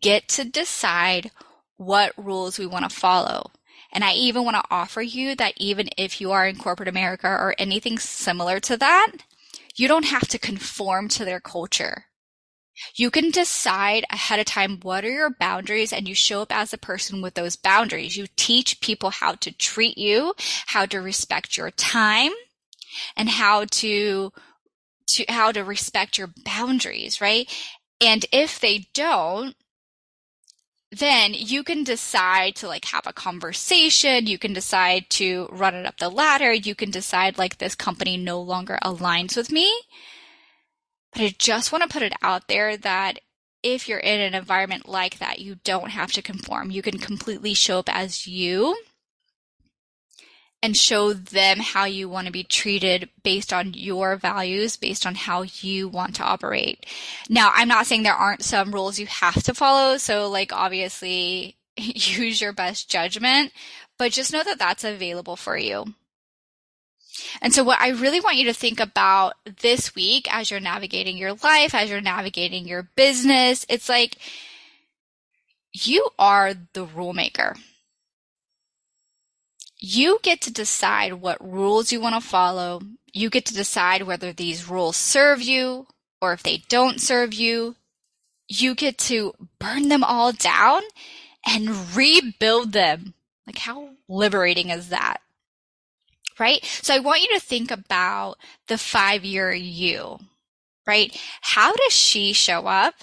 get 0.01 0.29
to 0.29 0.45
decide 0.45 1.31
what 1.77 2.13
rules 2.17 2.59
we 2.59 2.67
want 2.67 2.89
to 2.89 2.95
follow. 2.95 3.51
And 3.93 4.05
I 4.05 4.15
even 4.15 4.45
want 4.45 4.57
to 4.57 4.65
offer 4.71 5.03
you 5.03 5.35
that 5.37 5.55
even 5.57 5.91
if 5.99 6.21
you 6.21 6.33
are 6.33 6.47
in 6.47 6.57
corporate 6.57 6.89
America 6.89 7.29
or 7.29 7.55
anything 7.59 7.99
similar 7.99 8.59
to 8.61 8.77
that, 8.79 9.13
you 9.77 9.89
don't 9.89 10.07
have 10.07 10.29
to 10.29 10.39
conform 10.39 11.09
to 11.09 11.25
their 11.25 11.41
culture. 11.41 12.07
You 12.95 13.11
can 13.11 13.31
decide 13.31 14.05
ahead 14.11 14.41
of 14.41 14.47
time 14.47 14.81
what 14.81 15.05
are 15.05 15.11
your 15.11 15.31
boundaries 15.31 15.93
and 15.93 16.09
you 16.09 16.15
show 16.15 16.43
up 16.43 16.55
as 16.55 16.73
a 16.73 16.79
person 16.79 17.21
with 17.21 17.35
those 17.35 17.55
boundaries. 17.57 18.17
You 18.17 18.27
teach 18.37 18.81
people 18.81 19.11
how 19.11 19.35
to 19.37 19.53
treat 19.53 19.99
you, 19.99 20.35
how 20.67 20.87
to 20.87 20.99
respect 20.99 21.57
your 21.57 21.71
time, 21.71 22.33
and 23.17 23.29
how 23.29 23.67
to 23.67 24.33
to 25.09 25.25
how 25.29 25.53
to 25.53 25.63
respect 25.63 26.17
your 26.17 26.31
boundaries, 26.45 27.21
right? 27.21 27.51
And 28.03 28.27
if 28.33 28.59
they 28.59 28.89
don't, 28.95 29.55
then 30.91 31.33
you 31.35 31.63
can 31.63 31.85
decide 31.85 32.57
to 32.57 32.69
like 32.69 32.85
have 32.87 33.07
a 33.07 33.13
conversation. 33.13 34.27
You 34.27 34.39
can 34.39 34.53
decide 34.53 35.09
to 35.11 35.49
run 35.51 35.75
it 35.75 35.87
up 35.87 35.99
the 35.99 36.11
ladder. 36.11 36.53
You 36.53 36.75
can 36.75 36.91
decide 36.91 37.39
like 37.39 37.59
this 37.59 37.75
company 37.75 38.17
no 38.17 38.41
longer 38.41 38.79
aligns 38.83 39.37
with 39.37 39.51
me. 39.51 39.73
But 41.13 41.23
I 41.23 41.35
just 41.39 41.73
want 41.73 41.83
to 41.83 41.93
put 41.93 42.03
it 42.03 42.13
out 42.23 42.49
there 42.49 42.77
that 42.77 43.21
if 43.63 43.89
you're 43.89 43.99
in 43.99 44.21
an 44.21 44.35
environment 44.35 44.89
like 44.89 45.19
that, 45.19 45.39
you 45.39 45.57
don't 45.63 45.91
have 45.91 46.13
to 46.13 46.23
conform. 46.23 46.71
You 46.71 46.83
can 46.83 46.99
completely 46.99 47.55
show 47.55 47.79
up 47.79 47.95
as 47.95 48.27
you 48.27 48.77
and 50.63 50.77
show 50.77 51.13
them 51.13 51.59
how 51.59 51.85
you 51.85 52.09
want 52.09 52.27
to 52.27 52.33
be 52.33 52.45
treated 52.45 53.09
based 53.25 53.53
on 53.53 53.75
your 53.75 54.17
values, 54.17 54.77
based 54.77 55.05
on 55.05 55.17
how 55.17 55.43
you 55.43 55.89
want 55.89 56.15
to 56.15 56.23
operate. 56.23 56.87
Now, 57.29 57.51
I'm 57.53 57.69
not 57.69 57.87
saying 57.87 58.05
there 58.05 58.15
aren't 58.15 58.45
some 58.45 58.73
rules 58.73 58.99
you 58.99 59.07
have 59.07 59.43
to 59.43 59.55
follow. 59.55 59.97
So 59.97 60.29
like 60.31 60.53
obviously 60.53 61.57
use 61.77 62.41
your 62.41 62.53
best 62.53 62.89
judgment, 62.89 63.53
but 63.99 64.13
just 64.13 64.33
know 64.33 64.45
that 64.45 64.59
that's 64.59 64.85
available 64.85 65.37
for 65.37 65.59
you. 65.59 65.95
And 67.43 67.53
so 67.53 67.65
what 67.65 67.81
I 67.81 67.89
really 67.89 68.21
want 68.21 68.37
you 68.37 68.45
to 68.47 68.55
think 68.55 68.81
about 68.81 69.35
this 69.61 69.95
week 69.95 70.33
as 70.33 70.51
you're 70.51 70.61
navigating 70.61 71.19
your 71.19 71.35
life, 71.35 71.75
as 71.75 71.91
you're 71.91 72.01
navigating 72.01 72.67
your 72.67 72.89
business, 72.97 73.67
it's 73.69 73.89
like 73.89 74.17
you 75.73 76.09
are 76.19 76.55
the 76.73 76.85
rule 76.85 77.13
maker 77.13 77.57
you 79.85 80.21
get 80.23 80.41
to 80.43 80.53
decide 80.53 81.15
what 81.15 81.45
rules 81.45 81.91
you 81.91 82.01
want 82.01 82.15
to 82.15 82.21
follow. 82.21 82.83
You 83.13 83.29
get 83.29 83.45
to 83.47 83.55
decide 83.55 84.03
whether 84.03 84.33
these 84.33 84.71
rules 84.71 84.97
serve 84.97 85.43
you 85.43 85.89
or 86.21 86.33
if 86.33 86.45
they 86.45 86.63
don't 86.69 87.01
serve 87.01 87.35
you. 87.35 87.75
You 88.47 88.77
get 88.77 88.97
to 88.99 89.35
burn 89.59 89.89
them 89.89 90.05
all 90.05 90.31
down 90.31 90.83
and 91.45 91.97
rebuild 91.97 92.71
them. 92.71 93.15
Like, 93.45 93.59
how 93.59 93.91
liberating 94.09 94.71
is 94.71 94.91
that? 94.91 95.17
Right? 96.39 96.65
So, 96.65 96.95
I 96.95 97.01
want 97.01 97.23
you 97.23 97.29
to 97.35 97.45
think 97.45 97.73
about 97.73 98.37
the 98.69 98.79
five 98.79 99.25
year 99.25 99.53
you, 99.53 100.21
right? 100.87 101.21
How 101.41 101.75
does 101.75 101.93
she 101.93 102.33
show 102.33 102.69
up? 102.69 102.95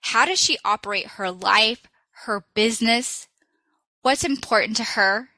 How 0.00 0.26
does 0.26 0.38
she 0.38 0.58
operate 0.64 1.06
her 1.08 1.32
life, 1.32 1.88
her 2.24 2.44
business, 2.54 3.26
what's 4.02 4.24
important 4.24 4.76
to 4.76 4.84
her, 4.84 5.28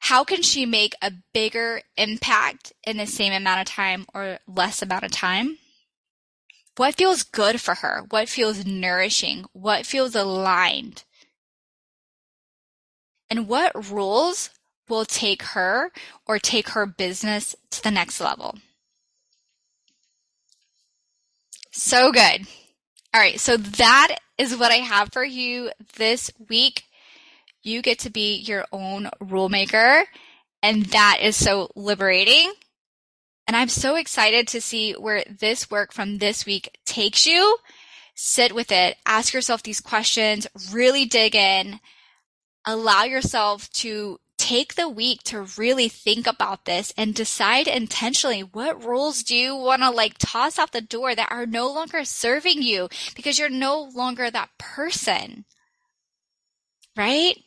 how 0.00 0.24
can 0.24 0.42
she 0.42 0.66
make 0.66 0.94
a 1.00 1.12
bigger 1.32 1.80
impact 1.96 2.72
in 2.84 2.96
the 2.96 3.06
same 3.06 3.32
amount 3.32 3.60
of 3.60 3.66
time 3.66 4.04
or 4.12 4.38
less 4.46 4.82
amount 4.82 5.04
of 5.04 5.12
time? 5.12 5.58
What 6.76 6.96
feels 6.96 7.22
good 7.22 7.60
for 7.60 7.76
her? 7.76 8.04
What 8.10 8.28
feels 8.28 8.66
nourishing? 8.66 9.44
What 9.52 9.86
feels 9.86 10.14
aligned? 10.14 11.04
And 13.30 13.46
what 13.46 13.90
rules 13.90 14.50
will 14.88 15.04
take 15.04 15.42
her 15.42 15.92
or 16.26 16.38
take 16.38 16.70
her 16.70 16.84
business 16.84 17.54
to 17.70 17.82
the 17.82 17.90
next 17.90 18.20
level? 18.20 18.58
So 21.70 22.12
good. 22.12 22.46
All 23.14 23.20
right, 23.20 23.38
so 23.38 23.56
that 23.56 24.16
is 24.36 24.56
what 24.56 24.72
I 24.72 24.76
have 24.76 25.12
for 25.12 25.24
you 25.24 25.70
this 25.96 26.30
week. 26.48 26.84
You 27.62 27.82
get 27.82 28.00
to 28.00 28.10
be 28.10 28.36
your 28.36 28.66
own 28.72 29.08
rule 29.20 29.48
maker. 29.48 30.04
And 30.62 30.86
that 30.86 31.18
is 31.20 31.36
so 31.36 31.70
liberating. 31.74 32.52
And 33.46 33.56
I'm 33.56 33.68
so 33.68 33.96
excited 33.96 34.46
to 34.48 34.60
see 34.60 34.92
where 34.92 35.24
this 35.28 35.70
work 35.70 35.92
from 35.92 36.18
this 36.18 36.46
week 36.46 36.78
takes 36.84 37.26
you. 37.26 37.58
Sit 38.14 38.54
with 38.54 38.70
it. 38.70 38.96
Ask 39.04 39.34
yourself 39.34 39.62
these 39.62 39.80
questions. 39.80 40.46
Really 40.72 41.04
dig 41.04 41.34
in. 41.34 41.80
Allow 42.64 43.04
yourself 43.04 43.68
to 43.70 44.18
take 44.38 44.74
the 44.74 44.88
week 44.88 45.22
to 45.22 45.46
really 45.56 45.88
think 45.88 46.26
about 46.26 46.64
this 46.64 46.92
and 46.96 47.14
decide 47.14 47.68
intentionally 47.68 48.40
what 48.40 48.84
rules 48.84 49.22
do 49.22 49.36
you 49.36 49.54
want 49.54 49.82
to 49.82 49.90
like 49.90 50.14
toss 50.18 50.58
out 50.58 50.72
the 50.72 50.80
door 50.80 51.14
that 51.14 51.30
are 51.30 51.46
no 51.46 51.72
longer 51.72 52.04
serving 52.04 52.60
you 52.60 52.88
because 53.14 53.38
you're 53.38 53.48
no 53.48 53.88
longer 53.94 54.30
that 54.30 54.50
person. 54.58 55.44
Right? 56.96 57.38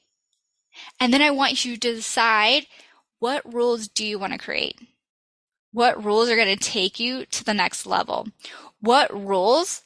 And 0.99 1.13
then 1.13 1.21
I 1.21 1.31
want 1.31 1.65
you 1.65 1.77
to 1.77 1.93
decide 1.93 2.67
what 3.19 3.53
rules 3.53 3.87
do 3.87 4.05
you 4.05 4.19
want 4.19 4.33
to 4.33 4.39
create? 4.39 4.79
What 5.71 6.03
rules 6.03 6.29
are 6.29 6.35
going 6.35 6.57
to 6.57 6.69
take 6.69 6.99
you 6.99 7.25
to 7.25 7.43
the 7.43 7.53
next 7.53 7.85
level? 7.85 8.27
What 8.79 9.11
rules 9.13 9.83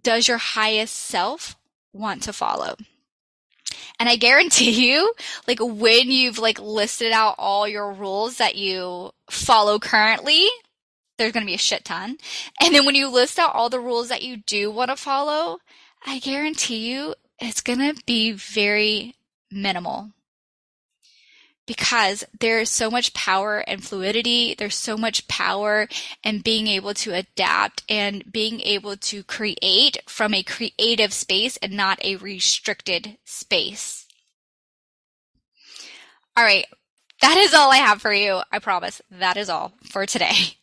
does 0.00 0.26
your 0.26 0.38
highest 0.38 0.94
self 0.94 1.56
want 1.92 2.22
to 2.22 2.32
follow? 2.32 2.76
And 3.98 4.08
I 4.08 4.16
guarantee 4.16 4.70
you, 4.90 5.12
like 5.46 5.58
when 5.60 6.10
you've 6.10 6.38
like 6.38 6.58
listed 6.60 7.12
out 7.12 7.34
all 7.38 7.68
your 7.68 7.92
rules 7.92 8.38
that 8.38 8.56
you 8.56 9.10
follow 9.28 9.78
currently, 9.78 10.48
there's 11.18 11.32
going 11.32 11.44
to 11.44 11.50
be 11.50 11.54
a 11.54 11.58
shit 11.58 11.84
ton. 11.84 12.16
And 12.60 12.74
then 12.74 12.86
when 12.86 12.94
you 12.94 13.08
list 13.08 13.38
out 13.38 13.54
all 13.54 13.68
the 13.68 13.80
rules 13.80 14.08
that 14.08 14.22
you 14.22 14.38
do 14.38 14.70
want 14.70 14.90
to 14.90 14.96
follow, 14.96 15.58
I 16.06 16.18
guarantee 16.18 16.90
you 16.90 17.14
it's 17.38 17.60
going 17.60 17.78
to 17.78 18.02
be 18.06 18.32
very 18.32 19.14
minimal 19.50 20.10
because 21.70 22.24
there's 22.40 22.68
so 22.68 22.90
much 22.90 23.14
power 23.14 23.58
and 23.58 23.84
fluidity. 23.84 24.56
There's 24.58 24.74
so 24.74 24.96
much 24.96 25.28
power 25.28 25.86
in 26.24 26.40
being 26.40 26.66
able 26.66 26.94
to 26.94 27.14
adapt 27.14 27.84
and 27.88 28.24
being 28.32 28.60
able 28.62 28.96
to 28.96 29.22
create 29.22 29.98
from 30.08 30.34
a 30.34 30.42
creative 30.42 31.12
space 31.12 31.56
and 31.58 31.72
not 31.72 32.04
a 32.04 32.16
restricted 32.16 33.18
space. 33.24 34.08
All 36.36 36.42
right. 36.42 36.66
That 37.22 37.36
is 37.36 37.54
all 37.54 37.70
I 37.70 37.76
have 37.76 38.02
for 38.02 38.12
you. 38.12 38.40
I 38.50 38.58
promise. 38.58 39.00
That 39.08 39.36
is 39.36 39.48
all 39.48 39.74
for 39.84 40.06
today. 40.06 40.56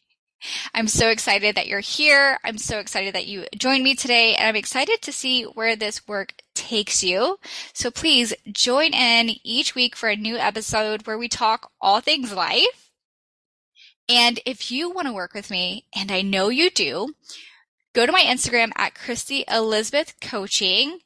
I'm 0.73 0.87
so 0.87 1.09
excited 1.09 1.55
that 1.55 1.67
you're 1.67 1.79
here. 1.79 2.37
I'm 2.43 2.57
so 2.57 2.79
excited 2.79 3.15
that 3.15 3.27
you 3.27 3.45
joined 3.57 3.83
me 3.83 3.95
today, 3.95 4.35
and 4.35 4.47
I'm 4.47 4.55
excited 4.55 5.01
to 5.01 5.11
see 5.11 5.43
where 5.43 5.75
this 5.75 6.07
work 6.07 6.33
takes 6.53 7.03
you. 7.03 7.39
So 7.73 7.89
please 7.89 8.33
join 8.51 8.93
in 8.93 9.31
each 9.43 9.75
week 9.75 9.95
for 9.95 10.09
a 10.09 10.15
new 10.15 10.37
episode 10.37 11.07
where 11.07 11.17
we 11.17 11.27
talk 11.27 11.71
all 11.81 12.01
things 12.01 12.33
life. 12.33 12.91
And 14.09 14.39
if 14.45 14.71
you 14.71 14.89
want 14.89 15.07
to 15.07 15.13
work 15.13 15.33
with 15.33 15.49
me, 15.51 15.85
and 15.95 16.11
I 16.11 16.21
know 16.21 16.49
you 16.49 16.69
do, 16.69 17.13
go 17.93 18.05
to 18.05 18.11
my 18.11 18.21
Instagram 18.21 18.71
at 18.77 18.95
Christy 18.95 19.43
Elizabeth 19.47 20.13
Coaching. 20.21 20.99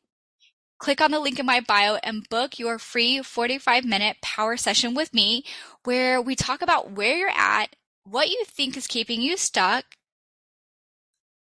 Click 0.78 1.00
on 1.00 1.12
the 1.12 1.20
link 1.20 1.39
in 1.39 1.46
my 1.46 1.60
bio 1.60 2.00
and 2.04 2.28
book 2.30 2.58
your 2.58 2.80
free 2.80 3.22
45 3.22 3.86
minute 3.86 4.17
power 4.22 4.58
session 4.58 4.96
with 4.96 5.13
me 5.13 5.44
where 5.84 6.20
we 6.20 6.36
talk 6.36 6.63
about 6.63 6.91
where 6.91 7.15
you're 7.15 7.30
at 7.30 7.76
what 8.12 8.30
you 8.30 8.43
think 8.45 8.76
is 8.76 8.88
keeping 8.88 9.21
you 9.21 9.38
stuck, 9.38 9.86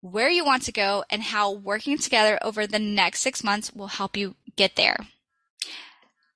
where 0.02 0.30
you 0.30 0.44
want 0.44 0.64
to 0.64 0.74
go, 0.74 1.06
and 1.10 1.24
how 1.24 1.52
working 1.52 1.98
together 1.98 2.38
over 2.42 2.68
the 2.68 2.80
next 2.80 3.22
six 3.22 3.44
months 3.44 3.72
will 3.74 3.88
help 3.88 4.18
you 4.18 4.36
get 4.58 4.76
there. 4.76 4.98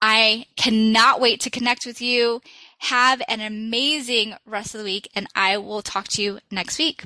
I 0.01 0.45
cannot 0.55 1.19
wait 1.19 1.41
to 1.41 1.49
connect 1.49 1.85
with 1.85 2.01
you. 2.01 2.41
Have 2.79 3.21
an 3.27 3.41
amazing 3.41 4.35
rest 4.45 4.73
of 4.73 4.79
the 4.79 4.85
week, 4.85 5.09
and 5.13 5.27
I 5.35 5.57
will 5.57 5.81
talk 5.81 6.07
to 6.09 6.21
you 6.21 6.39
next 6.49 6.77
week. 6.77 7.03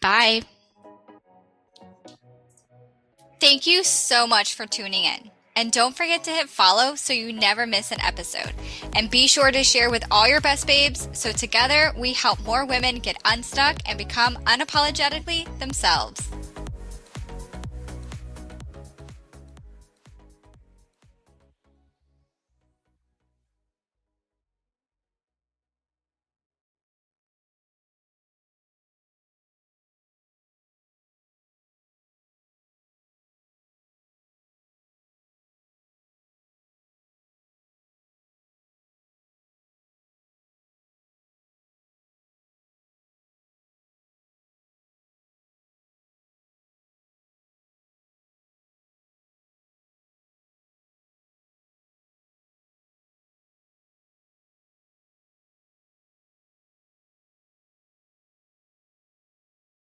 Bye. 0.00 0.42
Thank 3.40 3.66
you 3.66 3.82
so 3.82 4.26
much 4.26 4.54
for 4.54 4.66
tuning 4.66 5.04
in. 5.04 5.30
And 5.60 5.70
don't 5.70 5.94
forget 5.94 6.24
to 6.24 6.30
hit 6.30 6.48
follow 6.48 6.94
so 6.94 7.12
you 7.12 7.34
never 7.34 7.66
miss 7.66 7.92
an 7.92 8.00
episode. 8.00 8.54
And 8.96 9.10
be 9.10 9.26
sure 9.26 9.50
to 9.50 9.62
share 9.62 9.90
with 9.90 10.02
all 10.10 10.26
your 10.26 10.40
best 10.40 10.66
babes 10.66 11.06
so 11.12 11.32
together 11.32 11.92
we 11.98 12.14
help 12.14 12.42
more 12.46 12.64
women 12.64 12.96
get 12.96 13.20
unstuck 13.26 13.76
and 13.84 13.98
become 13.98 14.36
unapologetically 14.46 15.44
themselves. 15.58 16.26